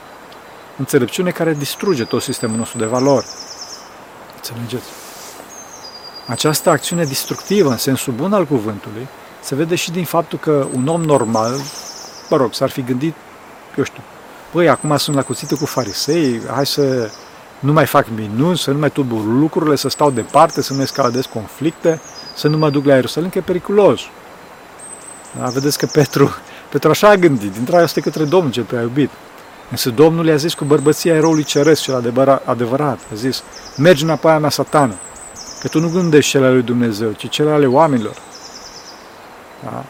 Înțelepciune 0.78 1.30
care 1.30 1.54
distruge 1.54 2.04
tot 2.04 2.22
sistemul 2.22 2.56
nostru 2.56 2.78
de 2.78 2.84
valori. 2.84 3.26
Înțelegeți? 4.36 5.01
Această 6.26 6.70
acțiune 6.70 7.04
destructivă, 7.04 7.70
în 7.70 7.76
sensul 7.76 8.12
bun 8.12 8.32
al 8.32 8.44
cuvântului, 8.44 9.08
se 9.40 9.54
vede 9.54 9.74
și 9.74 9.90
din 9.90 10.04
faptul 10.04 10.38
că 10.38 10.66
un 10.74 10.86
om 10.86 11.02
normal, 11.02 11.54
mă 12.28 12.36
rog, 12.36 12.54
s-ar 12.54 12.70
fi 12.70 12.82
gândit, 12.82 13.14
eu 13.76 13.84
știu, 13.84 14.02
băi, 14.52 14.68
acum 14.68 14.96
sunt 14.96 15.16
la 15.16 15.22
cuțită 15.22 15.54
cu 15.54 15.66
farisei, 15.66 16.40
hai 16.54 16.66
să 16.66 17.10
nu 17.58 17.72
mai 17.72 17.86
fac 17.86 18.06
minuni, 18.16 18.58
să 18.58 18.70
nu 18.70 18.78
mai 18.78 18.90
tulbur 18.90 19.24
lucrurile, 19.24 19.76
să 19.76 19.88
stau 19.88 20.10
departe, 20.10 20.62
să 20.62 20.72
nu 20.72 20.82
escaladez 20.82 21.24
conflicte, 21.24 22.00
să 22.34 22.48
nu 22.48 22.56
mă 22.56 22.70
duc 22.70 22.84
la 22.84 22.94
Ierusalim, 22.94 23.28
că 23.28 23.38
e 23.38 23.40
periculos. 23.40 24.00
Da? 25.38 25.46
Vedeți 25.46 25.78
că 25.78 25.86
Petru, 25.86 26.34
Petru 26.70 26.90
așa 26.90 27.08
a 27.08 27.16
gândit, 27.16 27.52
din 27.52 27.64
dragoste 27.64 28.00
către 28.00 28.24
Domnul 28.24 28.50
cel 28.50 28.64
prea 28.64 28.80
iubit. 28.80 29.10
Însă 29.70 29.90
Domnul 29.90 30.26
i-a 30.26 30.36
zis 30.36 30.54
cu 30.54 30.64
bărbăția 30.64 31.14
eroului 31.14 31.42
ceresc 31.42 31.82
cel 31.82 31.94
adevărat, 32.44 33.00
a 33.12 33.14
zis, 33.14 33.42
mergi 33.76 34.02
înapoi 34.02 34.32
a 34.32 34.38
mea 34.38 34.50
satană, 34.50 34.94
că 35.62 35.68
tu 35.68 35.80
nu 35.80 35.88
gândești 35.88 36.30
cele 36.30 36.44
ale 36.44 36.54
lui 36.54 36.62
Dumnezeu, 36.62 37.12
ci 37.12 37.28
cele 37.28 37.50
ale 37.50 37.66
oamenilor. 37.66 38.16
Da? 39.64 39.84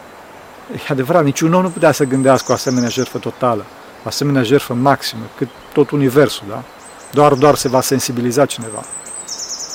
E 0.74 0.80
adevărat, 0.88 1.24
niciun 1.24 1.52
om 1.52 1.62
nu 1.62 1.70
putea 1.70 1.92
să 1.92 2.04
gândească 2.04 2.50
o 2.50 2.54
asemenea 2.54 2.88
jertfă 2.88 3.18
totală, 3.18 3.64
o 4.04 4.06
asemenea 4.06 4.42
jertfă 4.42 4.74
maximă, 4.74 5.22
cât 5.36 5.48
tot 5.72 5.90
universul, 5.90 6.44
da? 6.48 6.62
Doar, 7.12 7.32
doar 7.34 7.54
se 7.54 7.68
va 7.68 7.80
sensibiliza 7.80 8.46
cineva. 8.46 8.82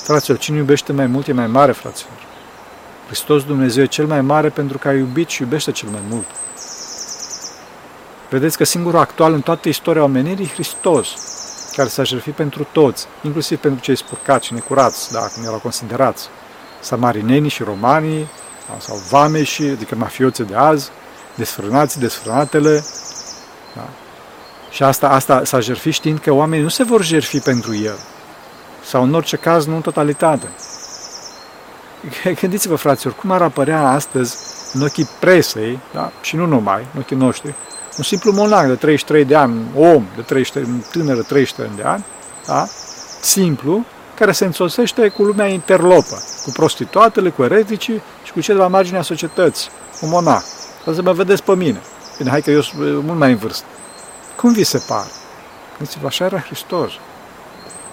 Fraților, 0.04 0.38
cine 0.38 0.58
iubește 0.58 0.94
mai 0.94 1.06
mult 1.06 1.28
e 1.28 1.34
mai 1.34 1.48
mare, 1.48 1.72
fraților. 1.72 2.18
Hristos 3.06 3.44
Dumnezeu 3.44 3.84
e 3.84 3.88
cel 3.88 4.06
mai 4.06 4.22
mare 4.22 4.50
pentru 4.50 4.78
că 4.78 4.88
a 4.88 4.94
iubit 4.94 5.30
și 5.30 5.42
iubește 5.42 5.72
cel 5.72 5.90
mai 5.90 6.02
mult. 6.10 6.28
Vedeți 8.30 8.58
că 8.58 8.64
singurul 8.64 9.00
actual 9.00 9.34
în 9.34 9.42
toată 9.42 9.70
istoria 9.70 10.04
omenirii 10.04 10.46
e 10.46 10.54
Hristos, 10.54 11.08
care 11.78 11.90
s-a 11.90 12.04
jertfit 12.04 12.34
pentru 12.34 12.68
toți, 12.72 13.06
inclusiv 13.22 13.60
pentru 13.60 13.82
cei 13.82 13.96
spurcați 13.96 14.46
și 14.46 14.54
necurați, 14.54 15.12
dacă 15.12 15.32
nu 15.38 15.46
erau 15.46 15.60
considerați, 15.60 16.30
samarinenii 16.82 17.50
și 17.50 17.64
romanii, 17.64 18.28
sau 18.78 19.02
vameși, 19.10 19.64
adică 19.64 19.96
mafioții 19.96 20.44
de 20.44 20.56
azi, 20.56 20.90
desfrânații, 21.36 22.00
desfrânatele. 22.00 22.84
Da? 23.76 23.90
Și 24.72 24.84
asta, 24.84 25.10
asta 25.10 25.44
s-a 25.44 25.60
jertfit 25.60 25.94
știind 25.94 26.20
că 26.20 26.32
oamenii 26.34 26.64
nu 26.64 26.70
se 26.70 26.84
vor 26.84 27.04
jertfi 27.04 27.40
pentru 27.40 27.76
el, 27.76 27.98
sau 28.86 29.04
în 29.04 29.14
orice 29.14 29.38
caz 29.38 29.66
nu 29.66 29.76
în 29.76 29.82
totalitate. 29.82 30.48
Gândiți-vă, 32.42 32.76
fraților, 32.76 33.16
cum 33.16 33.32
ar 33.32 33.42
apărea 33.42 33.90
astăzi 33.90 34.38
în 34.74 34.82
ochii 34.82 35.10
presei, 35.20 35.80
da? 35.94 36.12
și 36.22 36.36
nu 36.36 36.46
numai, 36.46 36.88
în 36.94 37.00
ochii 37.00 37.16
noștri, 37.16 37.54
un 37.98 38.04
simplu 38.04 38.32
monac 38.32 38.68
de 38.68 38.76
33 38.76 39.26
de 39.26 39.36
ani, 39.36 39.54
un 39.76 39.86
om 39.86 40.06
de 40.16 40.22
33, 40.22 40.64
un 40.64 40.82
tânăr 40.92 41.16
de 41.16 41.22
33 41.22 41.72
de 41.76 41.84
ani, 41.84 42.06
da? 42.46 42.68
simplu, 43.22 43.86
care 44.16 44.32
se 44.32 44.46
însoțește 44.46 45.08
cu 45.08 45.24
lumea 45.24 45.48
interlopă, 45.48 46.24
cu 46.44 46.52
prostituatele, 46.52 47.30
cu 47.30 47.44
ereticii 47.44 48.02
și 48.24 48.32
cu 48.32 48.42
cei 48.42 48.56
de 48.56 48.62
la 48.62 48.68
marginea 48.68 49.02
societății, 49.02 49.70
un 50.02 50.10
monac. 50.10 50.44
să 50.94 51.02
mă 51.02 51.14
vedeți 51.14 51.44
pe 51.44 51.56
mine. 51.56 51.82
Bine, 52.18 52.30
hai 52.30 52.42
că 52.42 52.52
eu 52.52 52.62
sunt 52.62 53.04
mult 53.04 53.18
mai 53.18 53.32
în 53.32 53.38
vârstă. 53.38 53.66
Cum 54.36 54.52
vi 54.54 54.64
se 54.64 54.84
pare? 54.88 55.10
Gândiți-vă, 55.78 56.08
așa 56.08 56.26
era 56.26 56.40
Hristos. 56.40 56.92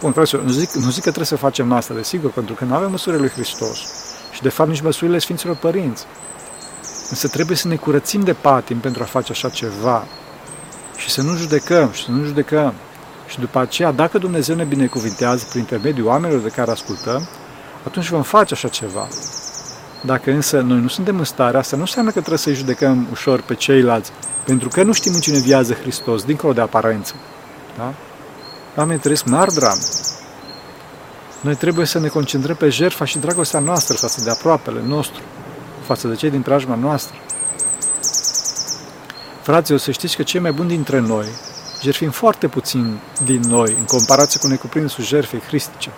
Bun, 0.00 0.12
frate, 0.12 0.40
nu 0.44 0.50
zic, 0.50 0.73
nu 0.73 0.90
zic 0.90 1.02
că 1.02 1.11
trebuie 1.11 1.26
să 1.26 1.37
facem 1.37 1.73
asta, 1.73 1.94
desigur, 1.94 2.30
pentru 2.30 2.54
că 2.54 2.64
nu 2.64 2.75
avem 2.75 2.90
măsurile 2.90 3.20
lui 3.20 3.30
Hristos. 3.30 3.78
Și, 4.32 4.42
de 4.42 4.49
fapt, 4.49 4.68
nici 4.68 4.80
măsurile 4.80 5.18
Sfinților 5.18 5.56
Părinți. 5.56 6.06
Însă 7.11 7.28
trebuie 7.28 7.56
să 7.56 7.68
ne 7.68 7.76
curățim 7.76 8.20
de 8.20 8.32
patim 8.32 8.78
pentru 8.78 9.02
a 9.02 9.06
face 9.06 9.32
așa 9.32 9.49
ceva. 9.49 10.06
Și 10.96 11.11
să 11.11 11.23
nu 11.23 11.37
judecăm, 11.37 11.90
și 11.90 12.04
să 12.04 12.11
nu 12.11 12.25
judecăm. 12.25 12.75
Și 13.26 13.38
după 13.40 13.58
aceea, 13.58 13.92
dacă 13.92 14.18
Dumnezeu 14.18 14.56
ne 14.56 14.64
binecuvintează 14.64 15.44
prin 15.49 15.61
intermediul 15.61 16.06
oamenilor 16.06 16.42
de 16.42 16.49
care 16.49 16.70
ascultăm, 16.70 17.28
atunci 17.87 18.08
vom 18.08 18.23
face 18.23 18.54
așa 18.54 18.68
ceva. 18.68 19.08
Dacă 20.02 20.30
însă 20.30 20.61
noi 20.61 20.80
nu 20.80 20.88
suntem 20.88 21.18
în 21.18 21.25
stare, 21.25 21.56
asta 21.58 21.76
nu 21.76 21.82
înseamnă 21.82 22.11
că 22.11 22.18
trebuie 22.18 22.38
să-i 22.38 22.54
judecăm 22.54 23.06
ușor 23.11 23.40
pe 23.40 23.54
ceilalți, 23.54 24.11
pentru 24.44 24.68
că 24.68 24.82
nu 24.82 24.92
știm 24.92 25.14
în 25.14 25.20
cine 25.20 25.38
viază 25.38 25.73
Hristos, 25.73 26.23
dincolo 26.23 26.52
de 26.52 26.61
aparență. 26.61 27.14
Da? 27.76 27.94
Oamenii 28.76 29.00
trăiesc 29.00 29.25
mari 29.25 29.54
drame. 29.54 29.80
Noi 31.40 31.54
trebuie 31.54 31.87
să 31.87 31.99
ne 31.99 32.08
concentrăm 32.08 32.56
pe 32.56 32.68
jertfa 32.68 33.04
și 33.04 33.18
dragostea 33.18 33.61
noastră 33.61 33.96
față 33.96 34.20
de 34.25 34.30
aproapele 34.30 34.80
nostru, 34.87 35.23
față 35.85 36.09
de 36.09 36.14
cei 36.14 36.31
din 36.31 36.43
preajma 36.43 36.75
noastră. 36.75 37.17
Frații, 39.43 39.75
o 39.75 39.76
să 39.76 39.91
știți 39.91 40.17
că 40.17 40.23
cei 40.23 40.41
mai 40.41 40.53
buni 40.53 40.69
dintre 40.69 40.99
noi 40.99 41.26
jertfim 41.83 42.11
foarte 42.11 42.49
puțin 42.49 42.99
din 43.25 43.41
noi 43.41 43.76
în 43.79 43.85
comparație 43.85 44.41
cu 44.41 44.47
necuprinsul 44.47 45.05
jertfei 45.05 45.38
cristice, 45.38 45.91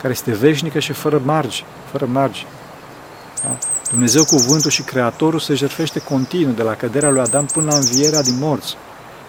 care 0.00 0.12
este 0.12 0.32
veșnică 0.32 0.78
și 0.78 0.92
fără 0.92 1.20
margi, 1.24 1.64
fără 1.90 2.06
margi. 2.06 2.46
Da? 3.42 3.58
Dumnezeu, 3.90 4.24
cuvântul 4.24 4.70
și 4.70 4.82
Creatorul, 4.82 5.40
se 5.40 5.54
jertfește 5.54 6.00
continuu 6.00 6.52
de 6.52 6.62
la 6.62 6.74
căderea 6.74 7.10
lui 7.10 7.20
Adam 7.20 7.44
până 7.44 7.70
la 7.70 7.76
învierea 7.76 8.22
din 8.22 8.38
morți, 8.38 8.76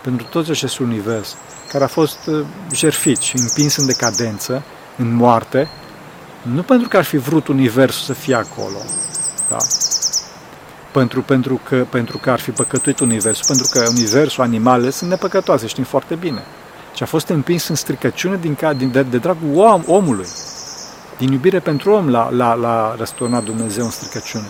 pentru 0.02 0.26
tot 0.30 0.50
acest 0.50 0.78
univers, 0.78 1.36
care 1.72 1.84
a 1.84 1.88
fost 1.88 2.18
uh, 2.26 2.46
jertfit 2.74 3.20
și 3.20 3.38
împins 3.38 3.76
în 3.76 3.86
decadență, 3.86 4.64
în 4.98 5.16
moarte, 5.16 5.70
nu 6.42 6.64
pentru 6.64 6.88
că 6.88 6.98
ar 6.98 7.04
fi 7.04 7.18
vrut 7.18 7.48
universul 7.48 8.06
să 8.06 8.14
fie 8.14 8.36
acolo, 8.36 8.78
da? 9.50 9.58
pentru, 10.92 11.22
pentru, 11.22 11.62
că, 11.64 11.86
pentru 11.90 12.18
că 12.18 12.32
ar 12.32 12.40
fi 12.40 12.52
păcătuit 12.52 13.00
universul, 13.00 13.46
pentru 13.48 13.68
că 13.72 13.86
universul, 13.90 14.44
animalele 14.44 14.90
sunt 14.90 15.10
nepăcătoase, 15.10 15.68
știm 15.68 15.84
foarte 15.84 16.16
bine. 16.16 16.44
Și 16.94 17.04
a 17.04 17.06
fost 17.06 17.28
împins 17.28 17.68
în 17.68 17.76
stricăciune 17.76 18.38
din, 18.42 18.58
din, 18.78 18.92
de, 18.92 19.04
de 19.04 19.18
dragul 19.18 19.56
om, 19.56 19.84
omului. 19.88 20.28
Din 21.18 21.32
iubire 21.32 21.60
pentru 21.60 21.92
om 21.92 22.10
la, 22.10 22.30
la, 22.32 22.54
la 22.54 22.96
răsturnat 22.98 23.44
Dumnezeu 23.44 23.84
în 23.84 23.90
stricăciune. 23.90 24.48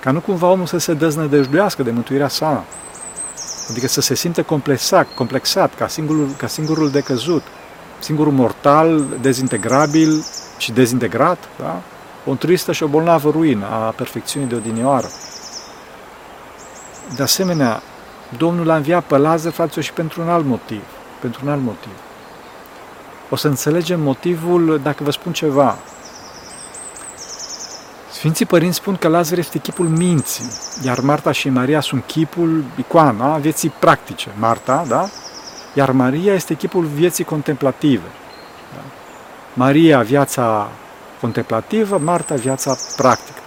Ca 0.00 0.10
nu 0.10 0.20
cumva 0.20 0.46
omul 0.46 0.66
să 0.66 0.78
se 0.78 0.94
deznădăjduiască 0.94 1.82
de 1.82 1.90
mântuirea 1.90 2.28
sa. 2.28 2.64
Adică 3.70 3.86
să 3.86 4.00
se 4.00 4.14
simtă 4.14 4.42
complexat, 4.42 5.06
complexat 5.14 5.74
ca, 5.74 5.88
singurul, 5.88 6.28
ca 6.36 6.46
singurul 6.46 6.90
decăzut, 6.90 7.42
singurul 7.98 8.32
mortal, 8.32 9.04
dezintegrabil 9.20 10.24
și 10.58 10.72
dezintegrat, 10.72 11.38
da? 11.58 11.82
O 12.28 12.34
tristă 12.34 12.72
și 12.72 12.82
o 12.82 12.86
bolnavă 12.86 13.30
ruină 13.30 13.66
a 13.66 13.76
perfecțiunii 13.76 14.48
de 14.48 14.54
odinioară. 14.54 15.08
De 17.16 17.22
asemenea, 17.22 17.82
Domnul 18.36 18.70
a 18.70 18.76
înviat 18.76 19.04
pe 19.04 19.16
Lazar, 19.16 19.52
fraților, 19.52 19.84
și 19.84 19.92
pentru 19.92 20.20
un 20.20 20.28
alt 20.28 20.44
motiv. 20.44 20.82
Pentru 21.20 21.40
un 21.44 21.50
alt 21.50 21.62
motiv. 21.62 21.92
O 23.30 23.36
să 23.36 23.48
înțelegem 23.48 24.00
motivul 24.00 24.80
dacă 24.82 25.02
vă 25.02 25.10
spun 25.10 25.32
ceva. 25.32 25.78
Sfinții 28.10 28.46
părinți 28.46 28.76
spun 28.76 28.96
că 28.96 29.08
Lazar 29.08 29.38
este 29.38 29.58
chipul 29.58 29.88
minții, 29.88 30.50
iar 30.84 31.00
Marta 31.00 31.32
și 31.32 31.48
Maria 31.48 31.80
sunt 31.80 32.04
chipul, 32.04 32.64
icoana 32.76 33.36
vieții 33.36 33.72
practice. 33.78 34.30
Marta, 34.38 34.84
da? 34.88 35.08
Iar 35.74 35.90
Maria 35.90 36.34
este 36.34 36.54
chipul 36.54 36.84
vieții 36.84 37.24
contemplative. 37.24 38.06
Da? 38.74 38.80
Maria, 39.54 40.00
viața 40.00 40.68
contemplativă, 41.20 41.98
Marta, 41.98 42.34
viața 42.34 42.76
practică. 42.96 43.40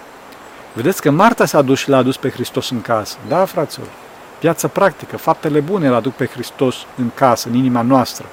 Vedeți 0.74 1.02
că 1.02 1.12
Marta 1.12 1.46
s-a 1.46 1.62
dus 1.62 1.80
și 1.80 1.90
l-a 1.90 1.98
adus 1.98 2.18
pe 2.18 2.30
Hristos 2.30 2.70
în 2.70 2.82
casă. 2.82 3.18
Da, 3.28 3.46
fraților? 3.46 3.88
Viața 4.40 4.68
practică, 4.68 5.18
faptele 5.18 5.60
bune 5.60 5.90
l 5.90 5.94
aduc 5.94 6.14
pe 6.14 6.26
Hristos 6.26 6.76
în 6.98 7.12
casă, 7.14 7.48
în 7.48 7.56
inima 7.56 7.82
noastră. 7.82 8.26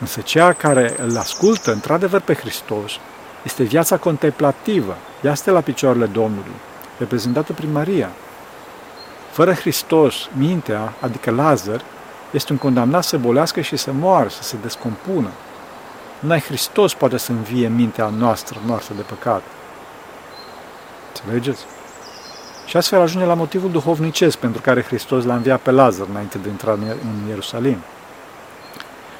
Însă 0.00 0.20
ceea 0.20 0.52
care 0.52 0.94
îl 0.98 1.16
ascultă 1.16 1.72
într-adevăr 1.72 2.20
pe 2.20 2.34
Hristos 2.34 2.92
este 3.42 3.62
viața 3.62 3.96
contemplativă. 3.96 4.96
Ea 5.22 5.34
stă 5.34 5.50
la 5.50 5.60
picioarele 5.60 6.06
Domnului, 6.06 6.54
reprezentată 6.98 7.52
prin 7.52 7.72
Maria. 7.72 8.10
Fără 9.30 9.52
Hristos, 9.52 10.14
mintea, 10.36 10.92
adică 11.00 11.30
Lazar, 11.30 11.80
este 12.30 12.52
un 12.52 12.58
condamnat 12.58 13.04
să 13.04 13.18
bolească 13.18 13.60
și 13.60 13.76
să 13.76 13.92
moară, 13.92 14.28
să 14.28 14.42
se 14.42 14.56
descompună. 14.62 15.28
Numai 16.24 16.40
Hristos 16.40 16.94
poate 16.94 17.16
să 17.16 17.32
învie 17.32 17.68
mintea 17.68 18.08
noastră, 18.08 18.58
noastră 18.66 18.94
de 18.94 19.02
păcat. 19.02 19.42
Înțelegeți? 21.08 21.64
Și 22.66 22.76
astfel 22.76 23.00
ajunge 23.00 23.26
la 23.26 23.34
motivul 23.34 23.70
duhovnicesc 23.70 24.36
pentru 24.36 24.60
care 24.60 24.82
Hristos 24.82 25.24
l-a 25.24 25.34
înviat 25.34 25.60
pe 25.60 25.70
Lazar 25.70 26.06
înainte 26.10 26.38
de 26.38 26.48
intra 26.48 26.72
în 26.72 27.28
Ierusalim. 27.28 27.78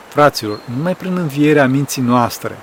Fraților, 0.08 0.58
numai 0.76 0.94
prin 0.94 1.16
învierea 1.16 1.66
minții 1.66 2.02
noastre, 2.02 2.56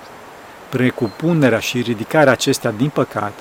precupunerea 0.70 1.60
și 1.60 1.82
ridicarea 1.82 2.32
acestea 2.32 2.72
din 2.72 2.90
păcat, 2.90 3.34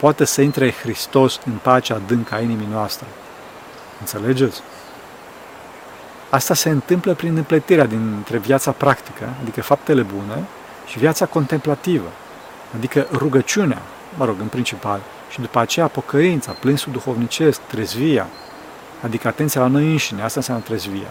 poate 0.00 0.24
să 0.24 0.40
intre 0.40 0.72
Hristos 0.72 1.40
în 1.46 1.58
pacea 1.62 1.94
adâncă 1.94 2.34
a 2.34 2.40
inimii 2.40 2.68
noastre. 2.70 3.06
Înțelegeți? 4.00 4.62
Asta 6.30 6.54
se 6.54 6.68
întâmplă 6.68 7.14
prin 7.14 7.36
împletirea 7.36 7.86
dintre 7.86 8.38
viața 8.38 8.70
practică, 8.70 9.28
adică 9.42 9.62
faptele 9.62 10.02
bune, 10.02 10.44
și 10.86 10.98
viața 10.98 11.26
contemplativă, 11.26 12.08
adică 12.76 13.06
rugăciunea, 13.12 13.82
mă 14.16 14.24
rog, 14.24 14.40
în 14.40 14.46
principal, 14.46 15.00
și 15.30 15.40
după 15.40 15.58
aceea 15.58 15.86
pocăința, 15.86 16.52
plânsul 16.52 16.92
duhovnicesc, 16.92 17.60
trezvia, 17.60 18.26
adică 19.02 19.28
atenția 19.28 19.60
la 19.60 19.66
noi 19.66 19.90
înșine, 19.90 20.22
asta 20.22 20.38
înseamnă 20.38 20.64
trezvia. 20.64 21.08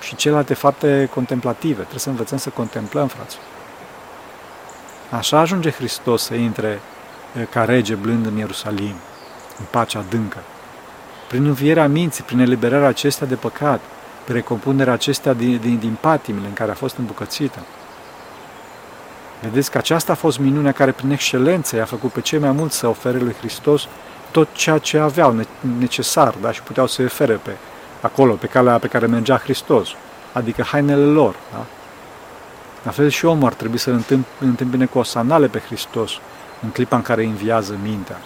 Și 0.00 0.16
celelalte 0.16 0.54
fapte 0.54 1.08
contemplative, 1.14 1.80
trebuie 1.80 1.98
să 1.98 2.08
învățăm 2.08 2.38
să 2.38 2.48
contemplăm, 2.48 3.06
frați. 3.06 3.36
Așa 5.10 5.38
ajunge 5.38 5.70
Hristos 5.70 6.22
să 6.22 6.34
intre 6.34 6.80
ca 7.50 7.64
rege 7.64 7.94
blând 7.94 8.26
în 8.26 8.36
Ierusalim, 8.36 8.94
în 9.58 9.64
pacea 9.70 9.98
adâncă. 9.98 10.38
Prin 11.28 11.44
învierea 11.44 11.88
minții, 11.88 12.24
prin 12.24 12.38
eliberarea 12.38 12.88
acestea 12.88 13.26
de 13.26 13.34
păcat, 13.34 13.80
prin 13.80 14.01
recompunerea 14.26 14.92
acestea 14.92 15.32
din, 15.32 15.58
din, 15.62 15.78
din 15.78 15.96
patimile 16.00 16.46
în 16.46 16.52
care 16.52 16.70
a 16.70 16.74
fost 16.74 16.96
îmbucățită. 16.96 17.58
Vedeți 19.42 19.70
că 19.70 19.78
aceasta 19.78 20.12
a 20.12 20.14
fost 20.14 20.38
minunea 20.38 20.72
care 20.72 20.90
prin 20.90 21.10
excelență 21.10 21.76
i-a 21.76 21.84
făcut 21.84 22.12
pe 22.12 22.20
cei 22.20 22.38
mai 22.38 22.50
mulți 22.50 22.76
să 22.76 22.86
ofere 22.86 23.18
lui 23.18 23.34
Hristos 23.38 23.88
tot 24.30 24.48
ceea 24.52 24.78
ce 24.78 24.98
aveau 24.98 25.36
necesar 25.78 26.34
da? 26.40 26.52
și 26.52 26.62
puteau 26.62 26.86
să 26.86 27.02
ofere 27.02 27.34
pe 27.34 27.56
acolo, 28.00 28.34
pe 28.34 28.46
calea 28.46 28.78
pe 28.78 28.86
care 28.86 29.06
mergea 29.06 29.36
Hristos, 29.36 29.88
adică 30.32 30.62
hainele 30.62 31.04
lor. 31.04 31.34
Da? 31.52 31.64
La 32.82 32.90
fel 32.90 33.08
și 33.08 33.24
omul 33.24 33.46
ar 33.46 33.54
trebui 33.54 33.78
să 33.78 33.98
întâmpine 34.38 34.86
cu 34.86 34.98
o 34.98 35.02
sanale 35.02 35.46
pe 35.46 35.58
Hristos 35.58 36.12
în 36.62 36.68
clipa 36.68 36.96
în 36.96 37.02
care 37.02 37.24
înviază 37.24 37.78
mintea. 37.82 38.20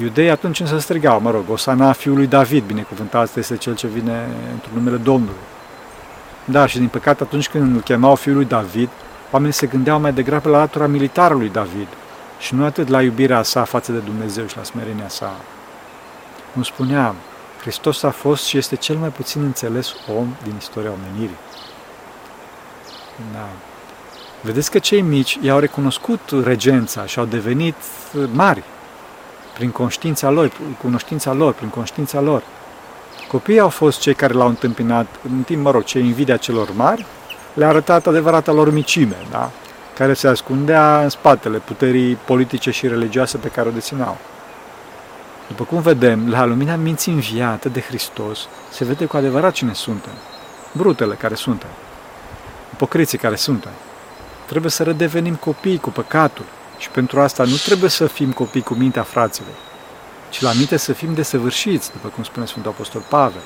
Iudeii 0.00 0.30
atunci 0.30 0.60
însă 0.60 0.78
strigau, 0.78 1.20
mă 1.20 1.30
rog, 1.30 1.50
Osana 1.50 1.92
fiului 1.92 2.26
David, 2.26 2.64
binecuvântat 2.64 3.36
este 3.36 3.56
cel 3.56 3.74
ce 3.74 3.86
vine 3.86 4.28
într-un 4.52 4.72
numele 4.74 4.96
Domnului. 4.96 5.40
Da, 6.44 6.66
și 6.66 6.78
din 6.78 6.88
păcate 6.88 7.22
atunci 7.22 7.48
când 7.48 7.74
îl 7.74 7.80
chemau 7.80 8.14
fiul 8.14 8.34
lui 8.34 8.44
David, 8.44 8.88
oamenii 9.30 9.54
se 9.54 9.66
gândeau 9.66 10.00
mai 10.00 10.12
degrabă 10.12 10.48
la 10.48 10.58
latura 10.58 10.86
militară 10.86 11.34
lui 11.34 11.48
David 11.48 11.86
și 12.38 12.54
nu 12.54 12.64
atât 12.64 12.88
la 12.88 13.02
iubirea 13.02 13.42
sa 13.42 13.64
față 13.64 13.92
de 13.92 13.98
Dumnezeu 13.98 14.46
și 14.46 14.56
la 14.56 14.62
smerenia 14.62 15.08
sa. 15.08 15.36
Cum 16.52 16.62
spuneam, 16.62 17.14
Hristos 17.60 18.02
a 18.02 18.10
fost 18.10 18.44
și 18.44 18.56
este 18.56 18.76
cel 18.76 18.96
mai 18.96 19.08
puțin 19.08 19.42
înțeles 19.42 19.94
om 20.18 20.34
din 20.42 20.54
istoria 20.58 20.90
omenirii. 20.90 21.38
Da. 23.32 23.48
Vedeți 24.40 24.70
că 24.70 24.78
cei 24.78 25.00
mici 25.00 25.38
i-au 25.40 25.58
recunoscut 25.58 26.20
regența 26.44 27.06
și 27.06 27.18
au 27.18 27.24
devenit 27.24 27.74
mari 28.32 28.62
prin 29.58 29.70
conștiința 29.70 30.30
lor, 30.30 30.50
cunoștința 30.80 31.32
lor, 31.32 31.52
prin 31.52 31.68
conștiința 31.68 32.20
lor. 32.20 32.42
Copiii 33.28 33.58
au 33.58 33.68
fost 33.68 34.00
cei 34.00 34.14
care 34.14 34.32
l-au 34.32 34.48
întâmpinat, 34.48 35.06
în 35.28 35.42
timp, 35.42 35.64
mă 35.64 35.70
rog, 35.70 35.84
ce 35.84 35.98
invidia 35.98 36.36
celor 36.36 36.68
mari, 36.76 37.06
le-a 37.54 37.68
arătat 37.68 38.06
adevărata 38.06 38.52
lor 38.52 38.72
micime, 38.72 39.16
da? 39.30 39.50
care 39.94 40.14
se 40.14 40.28
ascundea 40.28 41.02
în 41.02 41.08
spatele 41.08 41.58
puterii 41.58 42.14
politice 42.14 42.70
și 42.70 42.88
religioase 42.88 43.36
pe 43.36 43.48
care 43.48 43.68
o 43.68 43.70
dețineau. 43.70 44.16
După 45.48 45.64
cum 45.64 45.80
vedem, 45.80 46.30
la 46.30 46.44
lumina 46.44 46.74
minții 46.74 47.12
înviată 47.12 47.68
de 47.68 47.80
Hristos, 47.80 48.48
se 48.70 48.84
vede 48.84 49.04
cu 49.04 49.16
adevărat 49.16 49.52
cine 49.52 49.72
suntem, 49.72 50.12
brutele 50.72 51.14
care 51.14 51.34
suntem, 51.34 51.68
ipocriții 52.72 53.18
care 53.18 53.36
suntem. 53.36 53.72
Trebuie 54.46 54.70
să 54.70 54.82
redevenim 54.82 55.34
copii 55.34 55.78
cu 55.78 55.90
păcatul 55.90 56.44
și 56.78 56.90
pentru 56.90 57.20
asta 57.20 57.44
nu 57.44 57.56
trebuie 57.56 57.90
să 57.90 58.06
fim 58.06 58.32
copii 58.32 58.62
cu 58.62 58.74
mintea 58.74 59.02
fraților, 59.02 59.54
ci 60.30 60.40
la 60.40 60.52
minte 60.52 60.76
să 60.76 60.92
fim 60.92 61.14
desăvârșiți, 61.14 61.92
după 61.92 62.08
cum 62.08 62.24
spune 62.24 62.46
Sfântul 62.46 62.70
Apostol 62.70 63.02
Pavel. 63.08 63.42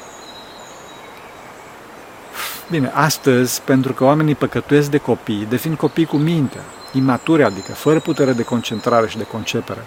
Bine, 2.71 2.91
astăzi, 2.95 3.61
pentru 3.63 3.93
că 3.93 4.05
oamenii 4.05 4.35
păcătuiesc 4.35 4.91
de 4.91 4.99
copii, 4.99 5.47
devin 5.49 5.75
copii 5.75 6.05
cu 6.05 6.17
minte, 6.17 6.59
imaturi, 6.93 7.45
adică 7.45 7.73
fără 7.73 8.01
putere 8.01 8.33
de 8.33 8.43
concentrare 8.43 9.09
și 9.09 9.17
de 9.17 9.25
concepere, 9.25 9.85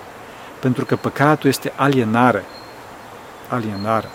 pentru 0.59 0.85
că 0.85 0.95
păcatul 0.95 1.49
este 1.49 1.73
alienare. 1.75 2.43
Alienare. 3.49 4.09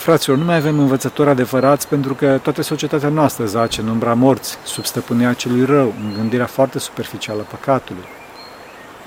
Fraților, 0.00 0.38
nu 0.38 0.44
mai 0.44 0.56
avem 0.56 0.78
învățători 0.78 1.28
adevărați 1.28 1.88
pentru 1.88 2.14
că 2.14 2.38
toată 2.42 2.62
societatea 2.62 3.08
noastră 3.08 3.44
zace 3.44 3.80
în 3.80 3.88
umbra 3.88 4.14
morții, 4.14 4.56
sub 4.64 4.84
stăpânirea 4.84 5.32
celui 5.32 5.64
rău, 5.64 5.94
în 6.04 6.12
gândirea 6.14 6.46
foarte 6.46 6.78
superficială 6.78 7.40
a 7.40 7.50
păcatului. 7.50 8.04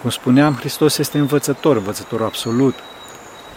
Cum 0.02 0.10
spuneam, 0.10 0.54
Hristos 0.54 0.98
este 0.98 1.18
învățător, 1.18 1.76
învățător 1.76 2.22
absolut. 2.22 2.76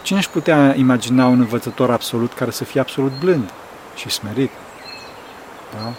Cine 0.02 0.18
își 0.18 0.30
putea 0.30 0.74
imagina 0.76 1.26
un 1.26 1.38
învățător 1.38 1.90
absolut 1.90 2.32
care 2.32 2.50
să 2.50 2.64
fie 2.64 2.80
absolut 2.80 3.12
blând 3.18 3.50
și 3.94 4.08
smerit? 4.08 4.50
Da? 5.72 5.92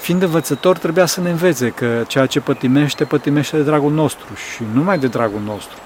Fiind 0.00 0.22
învățător, 0.22 0.78
trebuia 0.78 1.06
să 1.06 1.20
ne 1.20 1.30
învețe 1.30 1.68
că 1.68 2.02
ceea 2.06 2.26
ce 2.26 2.40
pătimește, 2.40 3.04
pătimește 3.04 3.56
de 3.56 3.62
dragul 3.62 3.92
nostru 3.92 4.34
și 4.34 4.62
numai 4.72 4.98
de 4.98 5.06
dragul 5.06 5.40
nostru 5.40 5.76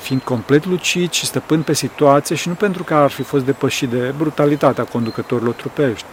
fiind 0.00 0.22
complet 0.22 0.66
lucid 0.66 1.10
și 1.10 1.26
stăpân 1.26 1.62
pe 1.62 1.72
situație 1.72 2.36
și 2.36 2.48
nu 2.48 2.54
pentru 2.54 2.84
că 2.84 2.94
ar 2.94 3.10
fi 3.10 3.22
fost 3.22 3.44
depășit 3.44 3.88
de 3.88 4.14
brutalitatea 4.16 4.84
conducătorilor 4.84 5.54
trupești. 5.54 6.06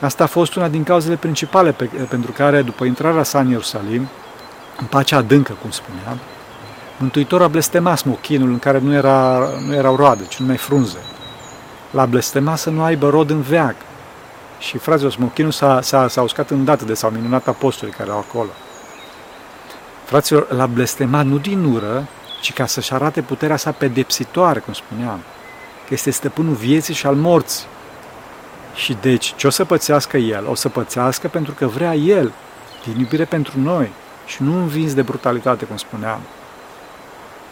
Asta 0.00 0.24
a 0.24 0.26
fost 0.26 0.54
una 0.54 0.68
din 0.68 0.82
cauzele 0.82 1.16
principale 1.16 1.72
pe, 1.72 1.84
pentru 1.84 2.32
care, 2.32 2.62
după 2.62 2.84
intrarea 2.84 3.22
sa 3.22 3.40
în 3.40 3.48
Ierusalim, 3.48 4.08
în 4.78 4.86
pacea 4.86 5.16
adâncă, 5.16 5.56
cum 5.60 5.70
spuneam, 5.70 6.18
Mântuitorul 6.98 7.46
a 7.46 7.48
blestemat 7.48 7.98
smochinul 7.98 8.48
în 8.48 8.58
care 8.58 8.78
nu, 8.78 8.94
era, 8.94 9.48
nu 9.66 9.74
erau 9.74 9.96
roade, 9.96 10.24
ci 10.28 10.36
numai 10.36 10.56
frunze. 10.56 10.98
L-a 11.90 12.06
blestemat 12.06 12.58
să 12.58 12.70
nu 12.70 12.82
aibă 12.82 13.08
rod 13.08 13.30
în 13.30 13.40
veac. 13.40 13.74
Și, 14.58 14.78
fraților, 14.78 15.12
smochinul 15.12 15.50
s-a, 15.50 15.80
s-a, 15.80 16.08
s-a 16.08 16.22
uscat 16.22 16.50
îndată 16.50 16.84
de 16.84 16.94
s-au 16.94 17.10
minunat 17.10 17.48
apostolii 17.48 17.94
care 17.94 18.08
erau 18.08 18.24
acolo. 18.28 18.48
Fraților, 20.06 20.52
l-a 20.52 20.66
blestemat 20.66 21.26
nu 21.26 21.38
din 21.38 21.64
ură, 21.64 22.06
ci 22.40 22.52
ca 22.52 22.66
să-și 22.66 22.92
arate 22.92 23.22
puterea 23.22 23.56
sa 23.56 23.72
pedepsitoare, 23.72 24.58
cum 24.58 24.72
spuneam, 24.72 25.20
că 25.86 25.94
este 25.94 26.10
stăpânul 26.10 26.54
vieții 26.54 26.94
și 26.94 27.06
al 27.06 27.14
morții. 27.14 27.66
Și 28.74 28.96
deci, 29.00 29.34
ce 29.36 29.46
o 29.46 29.50
să 29.50 29.64
pățească 29.64 30.16
el? 30.16 30.46
O 30.48 30.54
să 30.54 30.68
pățească 30.68 31.28
pentru 31.28 31.52
că 31.52 31.66
vrea 31.66 31.94
el, 31.94 32.32
din 32.84 32.98
iubire 32.98 33.24
pentru 33.24 33.60
noi, 33.60 33.90
și 34.26 34.42
nu 34.42 34.58
învins 34.58 34.94
de 34.94 35.02
brutalitate, 35.02 35.64
cum 35.64 35.76
spuneam. 35.76 36.20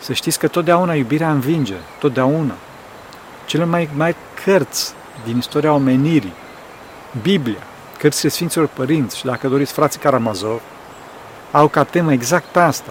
Să 0.00 0.12
știți 0.12 0.38
că 0.38 0.48
totdeauna 0.48 0.94
iubirea 0.94 1.30
învinge, 1.30 1.76
totdeauna. 1.98 2.54
Cele 3.46 3.64
mai 3.64 3.88
mai 3.96 4.16
cărți 4.44 4.92
din 5.24 5.36
istoria 5.36 5.72
omenirii, 5.72 6.32
Biblia, 7.22 7.62
cărțile 7.98 8.30
Sfinților 8.30 8.66
Părinți 8.66 9.16
și 9.16 9.24
dacă 9.24 9.48
doriți 9.48 9.72
frații 9.72 10.00
Karamazov, 10.00 10.60
au 11.56 11.68
ca 11.68 11.84
temă 11.84 12.12
exact 12.12 12.44
pe 12.44 12.58
asta. 12.58 12.90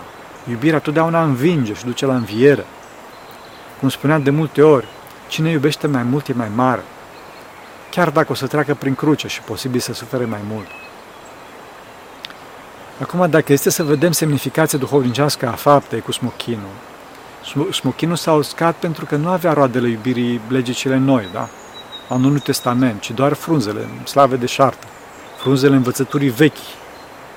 Iubirea 0.50 0.80
totdeauna 0.80 1.24
învinge 1.24 1.74
și 1.74 1.86
duce 1.86 2.06
la 2.06 2.16
înviere. 2.16 2.66
Cum 3.80 3.90
spuneam 3.90 4.24
de 4.24 4.30
multe 4.30 4.62
ori, 4.62 4.88
cine 5.28 5.50
iubește 5.50 5.88
mai 5.88 6.04
mult 6.04 6.28
e 6.28 6.34
mai 6.34 6.52
mare. 6.56 6.84
Chiar 7.92 8.10
dacă 8.10 8.32
o 8.32 8.36
să 8.36 8.48
treacă 8.48 8.74
prin 8.74 8.96
cruce 8.96 9.28
și 9.28 9.42
posibil 9.42 9.80
să 9.80 9.94
sufere 9.94 10.26
mai 10.26 10.40
mult. 10.50 10.66
Acum, 13.02 13.30
dacă 13.30 13.54
este 13.54 13.70
să 13.70 13.84
vedem 13.84 14.12
semnificația 14.12 14.80
duhovnicească 14.80 15.48
a 15.48 15.52
faptei 15.52 16.02
cu 16.02 16.12
smochinul, 16.12 16.74
smochinul 17.72 18.16
s-a 18.16 18.34
uscat 18.34 18.76
pentru 18.76 19.06
că 19.06 19.16
nu 19.16 19.30
avea 19.30 19.54
roadele 19.54 19.90
iubirii 19.90 20.42
legicile 20.48 20.98
noi, 20.98 21.28
da? 21.34 21.48
Al 22.10 22.20
Noului 22.20 22.40
Testament, 22.40 23.02
ci 23.02 23.12
doar 23.12 23.34
frunzele, 23.34 23.88
slave 24.04 24.36
de 24.36 24.46
șartă, 24.46 24.88
frunzele 25.38 25.76
învățăturii 25.76 26.30
vechi, 26.30 26.83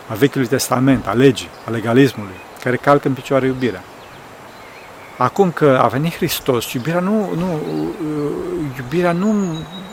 a 0.08 0.14
Vechiului 0.14 0.48
Testament, 0.48 1.06
a 1.06 1.12
legii, 1.12 1.48
a 1.66 1.70
legalismului, 1.70 2.34
care 2.62 2.76
calcă 2.76 3.08
în 3.08 3.14
picioare 3.14 3.46
iubirea. 3.46 3.82
Acum 5.16 5.50
că 5.50 5.80
a 5.82 5.86
venit 5.86 6.14
Hristos, 6.14 6.72
iubirea 6.72 7.00
nu, 7.00 7.34
nu, 7.36 7.60
iubirea 8.76 9.12
nu, 9.12 9.32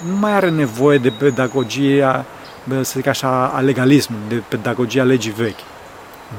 nu 0.07 0.15
mai 0.19 0.31
are 0.31 0.49
nevoie 0.49 0.97
de 0.97 1.09
pedagogia, 1.09 2.25
să 2.69 2.93
zic 2.95 3.07
așa, 3.07 3.47
a 3.47 3.59
legalismului, 3.59 4.25
de 4.27 4.43
pedagogia 4.47 5.03
legii 5.03 5.31
vechi. 5.31 5.59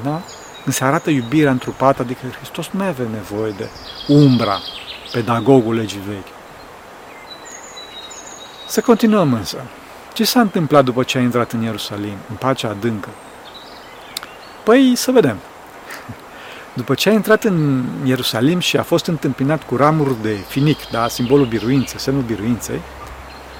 Da? 0.03 0.21
Când 0.63 0.75
se 0.75 0.83
arată 0.83 1.09
iubirea 1.09 1.51
întrupată, 1.51 2.01
adică 2.01 2.19
Hristos 2.37 2.69
nu 2.71 2.79
mai 2.79 2.87
avea 2.87 3.05
nevoie 3.11 3.51
de 3.57 3.69
umbra, 4.07 4.59
pedagogul 5.11 5.75
legii 5.75 6.01
vechi. 6.07 6.33
Să 8.67 8.81
continuăm 8.81 9.33
însă. 9.33 9.57
Ce 10.13 10.23
s-a 10.23 10.39
întâmplat 10.39 10.83
după 10.83 11.03
ce 11.03 11.17
a 11.17 11.21
intrat 11.21 11.51
în 11.51 11.61
Ierusalim, 11.61 12.17
în 12.29 12.35
pacea 12.35 12.69
adâncă? 12.69 13.09
Păi, 14.65 14.93
să 14.95 15.11
vedem. 15.11 15.37
După 16.73 16.93
ce 16.93 17.09
a 17.09 17.11
intrat 17.11 17.43
în 17.43 17.83
Ierusalim 18.03 18.59
și 18.59 18.77
a 18.77 18.83
fost 18.83 19.05
întâmpinat 19.05 19.63
cu 19.63 19.75
ramuri 19.75 20.21
de 20.21 20.37
finic, 20.47 20.89
da, 20.91 21.07
simbolul 21.07 21.45
biruinței, 21.45 21.99
semnul 21.99 22.23
biruinței, 22.23 22.81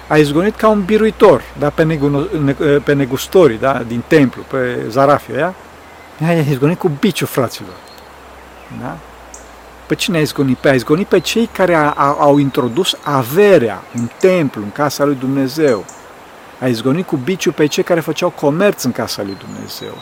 a 0.07 0.17
izgonit 0.17 0.55
ca 0.55 0.67
un 0.67 0.83
biruitor, 0.83 1.41
da, 1.59 1.69
pe, 1.69 1.83
negu, 1.83 2.27
pe 2.83 2.93
negustorii, 2.93 3.57
da, 3.57 3.83
din 3.87 4.03
templu, 4.07 4.41
pe 4.47 4.85
Zarafia, 4.89 5.55
a 6.27 6.31
izgonit 6.31 6.79
cu 6.79 6.91
biciu, 6.99 7.25
fraților. 7.25 7.75
Da? 8.81 8.97
Pe 9.85 9.95
cine 9.95 10.17
a 10.17 10.21
izgonit? 10.21 10.57
Pe 10.57 10.69
a 10.69 10.73
izgonit 10.73 11.07
pe 11.07 11.19
cei 11.19 11.49
care 11.51 11.73
a, 11.73 11.91
a, 11.91 12.15
au 12.19 12.37
introdus 12.37 12.97
averea 13.03 13.83
în 13.93 14.09
templu, 14.19 14.61
în 14.61 14.71
casa 14.71 15.03
lui 15.03 15.15
Dumnezeu. 15.15 15.85
A 16.59 16.67
izgonit 16.67 17.05
cu 17.05 17.15
biciu 17.15 17.51
pe 17.51 17.65
cei 17.65 17.83
care 17.83 17.99
făceau 17.99 18.29
comerț 18.29 18.83
în 18.83 18.91
casa 18.91 19.23
lui 19.23 19.37
Dumnezeu. 19.45 19.97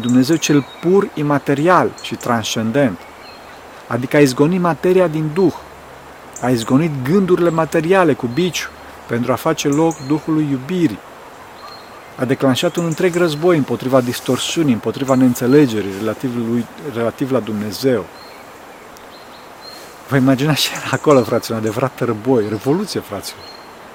Dumnezeu 0.00 0.36
cel 0.36 0.66
pur, 0.80 1.08
imaterial 1.14 1.90
și 2.02 2.14
transcendent. 2.14 2.98
Adică 3.86 4.16
a 4.16 4.20
izgonit 4.20 4.60
materia 4.60 5.06
din 5.06 5.30
Duh. 5.34 5.52
A 6.40 6.48
izgonit 6.48 6.90
gândurile 7.10 7.50
materiale 7.50 8.12
cu 8.12 8.26
biciu 8.26 8.68
pentru 9.06 9.32
a 9.32 9.34
face 9.34 9.68
loc 9.68 9.96
Duhului 10.06 10.48
iubirii. 10.50 10.98
A 12.16 12.24
declanșat 12.24 12.76
un 12.76 12.84
întreg 12.84 13.14
război 13.14 13.56
împotriva 13.56 14.00
distorsiunii, 14.00 14.72
împotriva 14.72 15.14
neînțelegerii 15.14 15.92
relativ, 15.98 16.36
lui, 16.36 16.66
relativ 16.94 17.30
la 17.32 17.40
Dumnezeu. 17.40 18.04
Vă 20.08 20.16
imaginați 20.16 20.62
ce 20.62 20.70
era 20.76 20.88
acolo, 20.90 21.22
fraților, 21.22 21.58
un 21.58 21.64
adevărat 21.64 22.00
război, 22.00 22.44
revoluție, 22.48 23.00
fraților. 23.00 23.42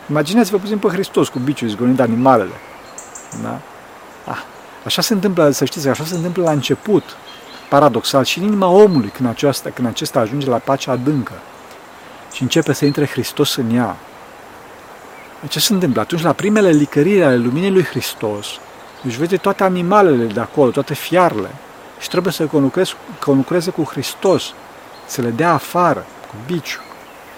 Imaginați-vă 0.10 0.58
puțin 0.58 0.78
pe 0.78 0.88
Hristos 0.88 1.28
cu 1.28 1.40
biciul 1.40 1.68
izgonind 1.68 2.00
animalele. 2.00 2.54
Da? 3.42 3.60
Ah, 4.26 4.42
așa 4.90 5.02
se 5.02 5.14
întâmplă, 5.14 5.50
să 5.50 5.66
știți, 5.66 5.88
așa 5.88 6.04
se 6.04 6.16
întâmplă 6.16 6.44
la 6.44 6.52
început, 6.52 7.04
paradoxal, 7.70 8.24
și 8.24 8.40
în 8.40 8.44
inima 8.44 8.68
omului 8.68 9.10
când, 9.10 9.30
aceasta, 9.30 9.70
când 9.70 9.88
acesta 9.88 10.20
ajunge 10.20 10.50
la 10.50 10.58
pacea 10.58 10.92
adâncă 10.92 11.34
și 12.34 12.42
începe 12.42 12.74
să 12.74 12.86
intre 12.86 13.06
Hristos 13.06 13.56
în 13.56 13.76
ea. 13.76 13.96
Ce 15.48 15.60
se 15.60 15.74
întâmplă? 15.74 16.02
Atunci, 16.02 16.22
la 16.22 16.34
primele 16.34 16.70
licăriri 16.70 17.24
ale 17.24 17.38
luminii 17.38 17.72
lui 17.72 17.84
Hristos, 17.84 18.48
își 19.04 19.18
vede 19.18 19.38
toate 19.38 19.64
animalele 19.64 20.26
de 20.26 20.40
acolo, 20.40 20.72
toate 20.72 20.94
fiarele, 20.94 21.56
și 22.00 22.10
trebuie 22.10 22.34
să 22.34 22.50
conlucreze 23.20 23.72
cu 23.72 23.84
Hristos, 23.84 24.54
să 25.06 25.22
le 25.22 25.30
dea 25.30 25.54
afară, 25.54 26.06
cu 26.28 26.36
biciu, 26.46 26.80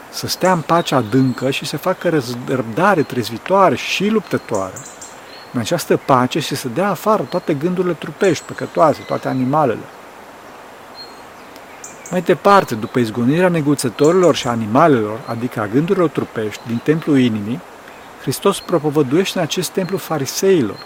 să 0.10 0.28
stea 0.28 0.52
în 0.52 0.62
pacea 0.62 0.96
adâncă 0.96 1.50
și 1.50 1.66
să 1.66 1.78
facă 1.78 2.22
răbdare 2.46 3.04
trezvitoare 3.04 3.76
și 3.76 4.08
luptătoare 4.08 4.74
în 5.54 5.60
această 5.60 5.98
pace 5.98 6.40
și 6.40 6.56
să 6.56 6.68
dea 6.68 6.90
afară 6.90 7.24
toate 7.24 7.54
gândurile 7.54 7.94
trupești, 7.94 8.44
păcătoase, 8.46 9.02
toate 9.02 9.28
animalele. 9.28 9.86
Mai 12.12 12.22
departe, 12.22 12.76
după 12.76 13.00
izgonirea 13.00 13.50
neguțătorilor 13.50 14.36
și 14.36 14.48
animalelor, 14.48 15.20
adică 15.26 15.60
a 15.60 15.68
gândurilor 15.68 16.10
trupești 16.10 16.62
din 16.68 16.82
templul 16.84 17.20
inimii, 17.20 17.60
Hristos 18.22 18.60
propovăduiește 18.60 19.38
în 19.38 19.44
acest 19.44 19.70
templu 19.70 19.98
fariseilor, 19.98 20.78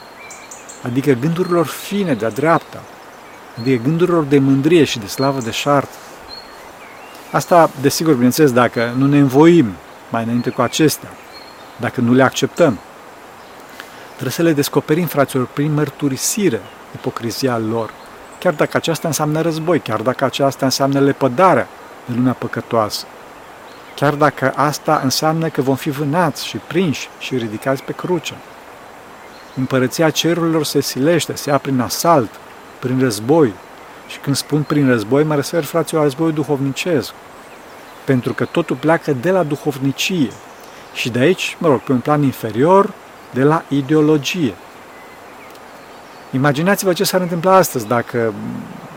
adică 0.83 1.11
gândurilor 1.11 1.65
fine 1.65 2.13
de-a 2.13 2.29
dreapta, 2.29 2.81
adică 3.59 3.83
gândurilor 3.83 4.23
de 4.23 4.39
mândrie 4.39 4.83
și 4.83 4.99
de 4.99 5.07
slavă 5.07 5.39
de 5.39 5.51
șartă. 5.51 5.95
Asta, 7.31 7.69
desigur, 7.81 8.13
bineînțeles, 8.13 8.51
dacă 8.51 8.93
nu 8.97 9.05
ne 9.07 9.17
învoim 9.17 9.71
mai 10.09 10.23
înainte 10.23 10.49
cu 10.49 10.61
acestea, 10.61 11.09
dacă 11.77 12.01
nu 12.01 12.13
le 12.13 12.23
acceptăm. 12.23 12.79
Trebuie 14.15 14.31
să 14.31 14.41
le 14.41 14.53
descoperim, 14.53 15.05
fraților, 15.05 15.47
prin 15.53 15.73
mărturisire 15.73 16.61
ipocrizia 16.93 17.57
lor, 17.57 17.89
chiar 18.39 18.53
dacă 18.53 18.77
aceasta 18.77 19.07
înseamnă 19.07 19.41
război, 19.41 19.79
chiar 19.79 20.01
dacă 20.01 20.25
aceasta 20.25 20.65
înseamnă 20.65 20.99
lepădarea 20.99 21.67
de 22.05 22.13
lumea 22.15 22.33
păcătoasă, 22.33 23.05
chiar 23.95 24.13
dacă 24.13 24.53
asta 24.55 24.99
înseamnă 25.03 25.47
că 25.47 25.61
vom 25.61 25.75
fi 25.75 25.89
vânați 25.89 26.45
și 26.45 26.57
prinși 26.57 27.09
și 27.19 27.37
ridicați 27.37 27.83
pe 27.83 27.91
cruce. 27.91 28.33
Împărăția 29.55 30.09
cerurilor 30.09 30.63
se 30.63 30.81
silește, 30.81 31.35
se 31.35 31.49
ia 31.49 31.57
prin 31.57 31.79
asalt, 31.79 32.29
prin 32.79 32.99
război. 32.99 33.53
Și 34.07 34.17
când 34.17 34.35
spun 34.35 34.63
prin 34.63 34.87
război, 34.87 35.23
mă 35.23 35.35
refer, 35.35 35.63
fraților, 35.63 36.01
la 36.01 36.07
războiul 36.07 36.33
duhovnicesc. 36.33 37.13
Pentru 38.05 38.33
că 38.33 38.45
totul 38.45 38.75
pleacă 38.75 39.13
de 39.13 39.31
la 39.31 39.43
duhovnicie. 39.43 40.31
Și 40.93 41.09
de 41.09 41.19
aici, 41.19 41.57
mă 41.59 41.67
rog, 41.67 41.79
pe 41.79 41.91
un 41.91 41.99
plan 41.99 42.23
inferior, 42.23 42.93
de 43.35 43.43
la 43.43 43.63
ideologie. 43.67 44.53
Imaginați-vă 46.31 46.93
ce 46.93 47.03
s-ar 47.03 47.21
întâmpla 47.21 47.55
astăzi 47.55 47.87
dacă 47.87 48.33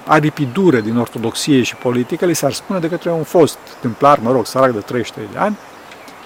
aripi 0.07 0.49
dure 0.53 0.81
din 0.81 0.99
ortodoxie 0.99 1.63
și 1.63 1.77
politică 1.77 2.25
li 2.27 2.35
s-ar 2.35 2.53
spune 2.53 2.79
de 2.79 2.89
către 2.89 3.11
un 3.11 3.23
fost 3.23 3.59
templar, 3.81 4.19
mă 4.19 4.33
rog, 4.33 4.47
sărac 4.47 4.73
de 4.73 4.79
33 4.79 5.29
de 5.33 5.39
ani, 5.39 5.57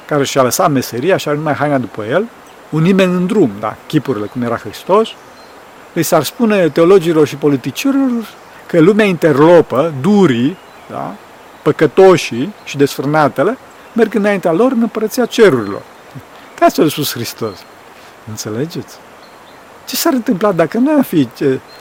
care 0.06 0.24
și-a 0.24 0.42
lăsat 0.42 0.70
meseria 0.70 1.16
și 1.16 1.28
are 1.28 1.36
numai 1.36 1.54
haina 1.54 1.78
după 1.78 2.04
el, 2.04 2.28
un 2.70 2.82
nimeni 2.82 3.12
în 3.12 3.26
drum, 3.26 3.50
da, 3.60 3.76
chipurile 3.86 4.26
cum 4.26 4.42
era 4.42 4.56
Hristos, 4.56 5.08
li 5.92 6.02
s-ar 6.02 6.22
spune 6.22 6.68
teologilor 6.68 7.26
și 7.26 7.36
politicienilor 7.36 8.28
că 8.66 8.80
lumea 8.80 9.04
interlopă, 9.04 9.92
durii, 10.00 10.56
da, 10.90 11.14
păcătoșii 11.62 12.52
și 12.64 12.76
desfrânatele, 12.76 13.58
merg 13.92 14.14
înaintea 14.14 14.52
lor 14.52 14.72
în 14.72 14.80
împărăția 14.80 15.26
cerurilor. 15.26 15.82
Ca 16.58 16.64
asta 16.66 16.82
a 16.82 16.88
spus 16.88 17.12
Hristos. 17.12 17.64
Înțelegeți? 18.28 18.96
Ce 19.86 19.96
s-ar 19.96 20.12
întâmpla 20.12 20.52
dacă 20.52 20.78
noi 20.78 20.94
am 20.94 21.02
fi, 21.02 21.28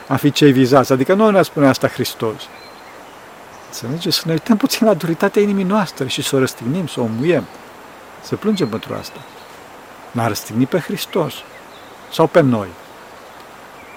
am 0.08 0.18
fi 0.18 0.32
cei 0.32 0.52
vizați? 0.52 0.92
Adică 0.92 1.14
noi 1.14 1.32
ne-a 1.32 1.44
spune 1.44 1.68
asta 1.68 1.88
Hristos. 1.88 2.42
Înțelegeți? 3.68 4.16
Să 4.16 4.24
ne 4.26 4.32
uităm 4.32 4.58
puțin 4.58 4.88
la 4.88 4.94
duritatea 4.94 5.42
inimii 5.42 5.64
noastre 5.64 6.08
și 6.08 6.22
să 6.22 6.36
o 6.36 6.40
răstignim, 6.40 6.88
să 6.88 7.00
o 7.02 7.08
muiem. 7.18 7.44
Să 8.22 8.36
plângem 8.36 8.68
pentru 8.68 8.94
asta. 9.00 9.18
N-a 10.12 10.28
răstignit 10.28 10.70
pe 10.70 10.80
Hristos 10.80 11.34
sau 12.12 12.28
pe 12.28 12.42
noi. 12.42 12.68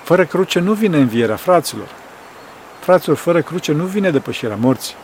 Fără 0.05 0.25
cruce 0.25 0.61
nu 0.61 0.73
vine 0.73 0.97
învierea 0.97 1.37
fraților. 1.37 1.89
Fraților, 2.81 3.17
fără 3.17 3.43
cruce 3.43 3.73
nu 3.73 3.85
vine 3.85 4.11
depășirea 4.11 4.57
morții. 4.57 4.95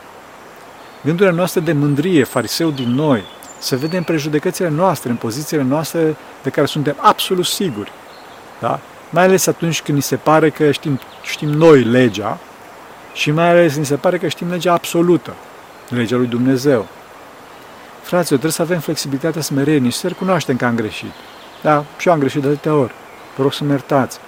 Gândurile 1.05 1.35
noastre 1.35 1.61
de 1.61 1.73
mândrie, 1.73 2.25
fariseu 2.25 2.71
din 2.71 2.95
noi, 2.95 3.25
se 3.61 3.77
vede 3.77 3.97
în 3.97 4.03
prejudecățile 4.03 4.69
noastre, 4.69 5.11
în 5.11 5.17
pozițiile 5.17 5.63
noastre 5.63 6.17
de 6.43 6.51
care 6.51 6.67
suntem 6.67 6.97
absolut 6.99 7.47
siguri. 7.47 7.93
Da? 8.61 8.81
Mai 9.11 9.25
ales 9.25 9.47
atunci 9.47 9.83
când 9.83 9.97
ni 9.97 10.03
se 10.03 10.17
pare 10.17 10.51
că 10.51 10.71
știm, 10.71 11.01
știm 11.23 11.49
noi 11.49 11.83
legea 11.83 12.39
și 13.13 13.31
mai 13.31 13.49
ales 13.49 13.77
ni 13.77 13.85
se 13.85 13.97
pare 13.97 14.19
că 14.19 14.29
știm 14.29 14.51
legea 14.51 14.73
absolută, 14.73 15.35
legea 15.89 16.17
lui 16.17 16.27
Dumnezeu. 16.27 16.87
Fraților, 18.03 18.39
trebuie 18.39 18.53
să 18.53 18.63
avem 18.63 18.79
flexibilitatea 18.79 19.43
smerenie 19.43 19.91
și 19.91 19.99
să 19.99 20.09
recunoaștem 20.09 20.57
că 20.57 20.65
am 20.65 20.75
greșit. 20.75 21.13
Da, 21.63 21.85
și 21.99 22.09
eu 22.09 22.15
am 22.15 22.21
greșit 22.21 22.43
de 22.43 22.49
atâtea 22.49 22.75
ori. 22.75 22.93
Vă 23.37 23.43
rog 23.43 23.53
să-mi 23.53 23.71
iertați. 23.71 24.19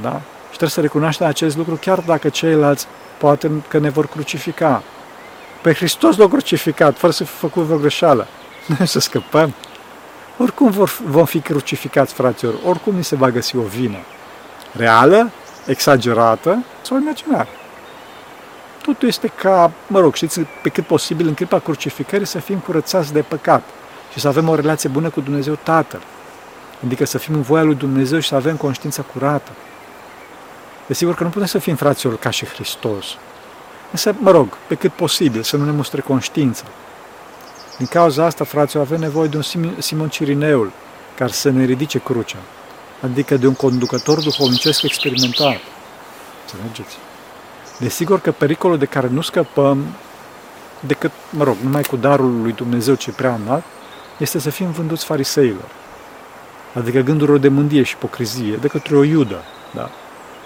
Da? 0.00 0.20
Și 0.40 0.48
trebuie 0.48 0.70
să 0.70 0.80
recunoaștem 0.80 1.26
acest 1.26 1.56
lucru 1.56 1.74
chiar 1.74 1.98
dacă 1.98 2.28
ceilalți 2.28 2.86
poate 3.18 3.50
că 3.68 3.78
ne 3.78 3.88
vor 3.88 4.06
crucifica. 4.06 4.82
Pe 5.62 5.74
Hristos 5.74 6.16
l-a 6.16 6.28
crucificat, 6.28 6.98
fără 6.98 7.12
să 7.12 7.24
fi 7.24 7.32
făcut 7.32 7.62
vreo 7.62 7.78
greșeală. 7.78 8.26
Noi 8.66 8.86
să 8.86 8.98
scăpăm. 8.98 9.54
Oricum 10.38 10.70
vor, 10.70 10.98
vom 11.06 11.24
fi 11.24 11.40
crucificați, 11.40 12.14
fraților, 12.14 12.54
oricum 12.64 12.94
ni 12.94 13.04
se 13.04 13.16
va 13.16 13.30
găsi 13.30 13.56
o 13.56 13.62
vină. 13.62 13.98
Reală, 14.76 15.30
exagerată 15.66 16.64
sau 16.82 17.00
imaginară. 17.00 17.48
Totul 18.82 19.08
este 19.08 19.28
ca, 19.28 19.70
mă 19.86 20.00
rog, 20.00 20.14
știți, 20.14 20.40
pe 20.40 20.68
cât 20.68 20.86
posibil 20.86 21.26
în 21.26 21.34
clipa 21.34 21.58
crucificării 21.58 22.26
să 22.26 22.38
fim 22.38 22.58
curățați 22.58 23.12
de 23.12 23.22
păcat 23.22 23.62
și 24.12 24.20
să 24.20 24.28
avem 24.28 24.48
o 24.48 24.54
relație 24.54 24.88
bună 24.88 25.08
cu 25.08 25.20
Dumnezeu 25.20 25.58
Tatăl. 25.62 26.00
Adică 26.84 27.04
să 27.04 27.18
fim 27.18 27.34
în 27.34 27.42
voia 27.42 27.62
lui 27.62 27.74
Dumnezeu 27.74 28.18
și 28.18 28.28
să 28.28 28.34
avem 28.34 28.56
conștiința 28.56 29.02
curată. 29.02 29.50
Desigur 30.86 31.14
că 31.14 31.22
nu 31.22 31.28
putem 31.28 31.46
să 31.46 31.58
fim 31.58 31.76
fraților 31.76 32.16
ca 32.16 32.30
și 32.30 32.46
Hristos. 32.46 33.06
Însă, 33.90 34.14
mă 34.18 34.30
rog, 34.30 34.48
pe 34.66 34.74
cât 34.74 34.92
posibil, 34.92 35.42
să 35.42 35.56
nu 35.56 35.64
ne 35.64 35.70
mustre 35.70 36.00
conștiința. 36.00 36.64
Din 37.76 37.86
cauza 37.86 38.24
asta, 38.24 38.44
fraților, 38.44 38.84
avem 38.84 39.00
nevoie 39.00 39.28
de 39.28 39.36
un 39.36 39.42
Simon 39.78 40.08
Cirineul 40.08 40.72
care 41.16 41.32
să 41.32 41.50
ne 41.50 41.64
ridice 41.64 41.98
crucea, 41.98 42.38
adică 43.00 43.36
de 43.36 43.46
un 43.46 43.54
conducător 43.54 44.22
duhovnicesc 44.22 44.82
experimentat. 44.82 45.60
Înțelegeți? 46.42 46.96
Desigur 47.78 48.20
că 48.20 48.32
pericolul 48.32 48.78
de 48.78 48.84
care 48.84 49.08
nu 49.08 49.20
scăpăm 49.20 49.84
decât, 50.80 51.10
mă 51.30 51.44
rog, 51.44 51.56
numai 51.62 51.82
cu 51.82 51.96
darul 51.96 52.40
lui 52.42 52.52
Dumnezeu 52.52 52.94
ce 52.94 53.10
prea 53.10 53.34
înalt, 53.44 53.64
este 54.18 54.38
să 54.38 54.50
fim 54.50 54.70
vânduți 54.70 55.04
fariseilor. 55.04 55.68
Adică 56.74 57.00
gândurilor 57.00 57.38
de 57.38 57.48
mândrie 57.48 57.82
și 57.82 57.94
ipocrizie, 57.96 58.56
de 58.56 58.66
către 58.66 58.96
o 58.96 59.02
iudă, 59.02 59.42
da? 59.74 59.90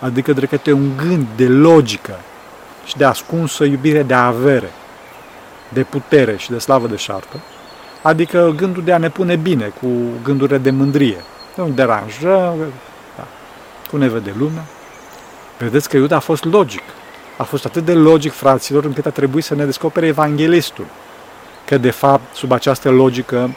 Adică 0.00 0.32
de 0.32 0.46
către 0.46 0.72
un 0.72 0.96
gând 0.96 1.26
de 1.36 1.48
logică 1.48 2.20
și 2.84 2.96
de 2.96 3.04
ascunsă 3.04 3.64
iubire 3.64 4.02
de 4.02 4.14
avere, 4.14 4.70
de 5.68 5.82
putere 5.82 6.36
și 6.36 6.50
de 6.50 6.58
slavă 6.58 6.86
de 6.86 6.96
șartă, 6.96 7.40
adică 8.02 8.52
gândul 8.56 8.84
de 8.84 8.92
a 8.92 8.98
ne 8.98 9.10
pune 9.10 9.36
bine 9.36 9.72
cu 9.80 9.88
gândurile 10.22 10.58
de 10.58 10.70
mândrie. 10.70 11.24
Nu 11.54 11.68
deranjăm, 11.68 12.56
da. 13.16 13.26
cum 13.90 13.98
ne 13.98 14.08
vede 14.08 14.34
lumea. 14.38 14.64
Vedeți 15.58 15.88
că 15.88 15.96
Iuda 15.96 16.16
a 16.16 16.20
fost 16.20 16.44
logic. 16.44 16.82
A 17.36 17.42
fost 17.42 17.64
atât 17.64 17.84
de 17.84 17.94
logic, 17.94 18.32
fraților, 18.32 18.84
încât 18.84 19.06
a 19.06 19.10
trebuit 19.10 19.44
să 19.44 19.54
ne 19.54 19.64
descopere 19.64 20.06
evanghelistul. 20.06 20.86
Că, 21.66 21.78
de 21.78 21.90
fapt, 21.90 22.34
sub 22.34 22.52
această 22.52 22.90
logică, 22.90 23.56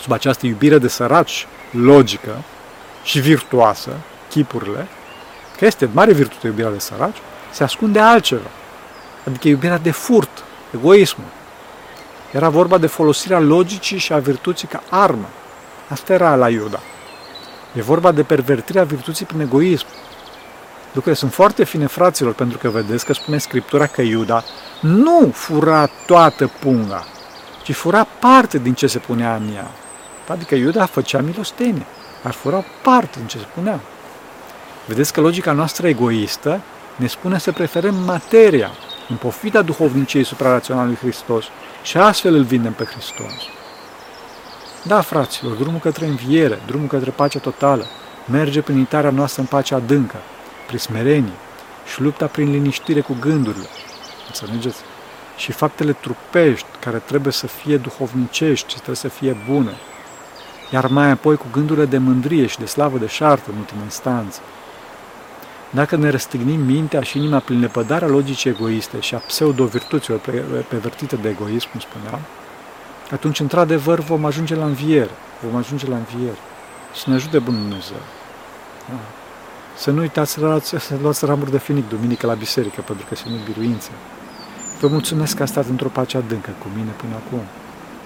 sub 0.00 0.12
această 0.12 0.46
iubire 0.46 0.78
de 0.78 0.88
săraci 0.88 1.46
logică 1.70 2.42
și 3.02 3.20
virtuoasă, 3.20 3.90
chipurile, 4.28 4.88
că 5.58 5.64
este 5.64 5.88
mare 5.92 6.12
virtute 6.12 6.46
iubirea 6.46 6.70
de 6.70 6.78
săraci, 6.78 7.16
se 7.54 7.62
ascunde 7.64 8.00
altceva. 8.00 8.50
Adică 9.26 9.48
iubirea 9.48 9.78
de 9.78 9.90
furt, 9.90 10.44
egoismul. 10.74 11.26
Era 12.30 12.48
vorba 12.48 12.78
de 12.78 12.86
folosirea 12.86 13.40
logicii 13.40 13.98
și 13.98 14.12
a 14.12 14.18
virtuții 14.18 14.68
ca 14.68 14.82
armă. 14.90 15.28
Asta 15.88 16.12
era 16.12 16.34
la 16.36 16.48
Iuda. 16.48 16.80
E 17.72 17.82
vorba 17.82 18.12
de 18.12 18.22
pervertirea 18.22 18.84
virtuții 18.84 19.26
prin 19.26 19.40
egoism. 19.40 19.86
Lucrurile 20.84 21.14
sunt 21.14 21.32
foarte 21.32 21.64
fine, 21.64 21.86
fraților, 21.86 22.32
pentru 22.32 22.58
că 22.58 22.68
vedeți 22.68 23.04
că 23.04 23.12
spune 23.12 23.38
Scriptura 23.38 23.86
că 23.86 24.02
Iuda 24.02 24.44
nu 24.80 25.30
fura 25.32 25.86
toată 26.06 26.50
punga, 26.60 27.06
ci 27.62 27.72
fura 27.72 28.06
parte 28.20 28.58
din 28.58 28.74
ce 28.74 28.86
se 28.86 28.98
punea 28.98 29.34
în 29.34 29.54
ea. 29.54 29.70
Adică 30.28 30.54
Iuda 30.54 30.86
făcea 30.86 31.20
milostenie, 31.20 31.86
ar 32.22 32.32
fura 32.32 32.64
parte 32.82 33.18
din 33.18 33.26
ce 33.26 33.38
se 33.38 33.46
punea. 33.54 33.80
Vedeți 34.86 35.12
că 35.12 35.20
logica 35.20 35.52
noastră 35.52 35.88
egoistă 35.88 36.60
ne 36.96 37.06
spune 37.06 37.38
să 37.38 37.52
preferăm 37.52 37.94
materia 37.94 38.70
în 39.08 39.16
pofida 39.16 39.62
duhovniciei 39.62 40.24
supraraționale 40.24 40.86
lui 40.86 40.96
Hristos 40.96 41.44
și 41.82 41.96
astfel 41.96 42.34
îl 42.34 42.42
vindem 42.42 42.72
pe 42.72 42.84
Hristos. 42.84 43.32
Da, 44.82 45.00
fraților, 45.00 45.56
drumul 45.56 45.80
către 45.80 46.06
înviere, 46.06 46.58
drumul 46.66 46.86
către 46.86 47.10
pacea 47.10 47.38
totală, 47.38 47.86
merge 48.30 48.60
prin 48.60 48.78
intrarea 48.78 49.10
noastră 49.10 49.40
în 49.40 49.46
pacea 49.46 49.76
adâncă, 49.76 50.16
prin 50.66 50.78
smerenie 50.78 51.32
și 51.92 52.00
lupta 52.00 52.26
prin 52.26 52.50
liniștire 52.50 53.00
cu 53.00 53.16
gândurile. 53.20 53.66
Înțelegeți? 54.26 54.80
Și 55.36 55.52
faptele 55.52 55.92
trupești, 55.92 56.66
care 56.80 56.98
trebuie 56.98 57.32
să 57.32 57.46
fie 57.46 57.76
duhovnicești 57.76 58.68
și 58.68 58.74
trebuie 58.74 58.96
să 58.96 59.08
fie 59.08 59.36
bune. 59.50 59.74
Iar 60.70 60.86
mai 60.86 61.10
apoi 61.10 61.36
cu 61.36 61.46
gândurile 61.52 61.84
de 61.84 61.98
mândrie 61.98 62.46
și 62.46 62.58
de 62.58 62.66
slavă 62.66 62.98
de 62.98 63.06
șartă, 63.06 63.50
în 63.50 63.58
ultimă 63.58 63.80
instanță. 63.82 64.40
Dacă 65.74 65.96
ne 65.96 66.08
răstignim 66.08 66.60
mintea 66.60 67.00
și 67.00 67.18
inima 67.18 67.38
prin 67.38 67.60
lepădarea 67.60 68.08
logicii 68.08 68.50
egoiste 68.50 69.00
și 69.00 69.14
a 69.14 69.18
pseudo-virtuților 69.18 70.20
pervertite 70.68 71.16
de 71.16 71.28
egoism, 71.28 71.70
cum 71.70 71.80
spuneam, 71.80 72.20
atunci, 73.10 73.40
într-adevăr, 73.40 74.00
vom 74.00 74.24
ajunge 74.24 74.54
la 74.54 74.64
înviere. 74.64 75.10
Vom 75.42 75.56
ajunge 75.56 75.88
la 75.88 75.96
înviere. 75.96 76.38
Și 76.94 77.08
ne 77.08 77.14
ajute 77.14 77.38
Bunul 77.38 77.60
Dumnezeu. 77.60 78.02
Da. 78.88 78.98
Să 79.76 79.90
nu 79.90 80.00
uitați 80.00 80.32
să 80.32 80.40
luați, 80.40 80.68
să 80.68 80.94
luați 81.02 81.24
ramuri 81.24 81.50
de 81.50 81.58
finic 81.58 81.88
duminică 81.88 82.26
la 82.26 82.34
biserică, 82.34 82.80
pentru 82.80 83.06
că 83.08 83.14
sunt 83.14 83.34
biruințe. 83.44 83.90
Vă 84.80 84.88
mulțumesc 84.88 85.36
că 85.36 85.42
a 85.42 85.46
stat 85.46 85.66
într-o 85.68 85.88
pace 85.88 86.16
adâncă 86.16 86.50
cu 86.58 86.66
mine 86.76 86.90
până 86.96 87.14
acum. 87.14 87.40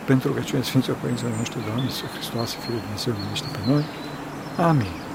Pentru 0.04 0.32
că 0.32 0.40
cine 0.40 0.62
Sfinților 0.62 0.96
Părinților 1.00 1.32
noștri, 1.38 1.64
Doamne, 1.66 1.82
Iisus 1.82 2.08
Hristos, 2.08 2.54
Fiul 2.54 2.80
Dumnezeu, 2.84 3.14
pe 3.52 3.58
noi. 3.70 3.84
Amin. 4.56 5.07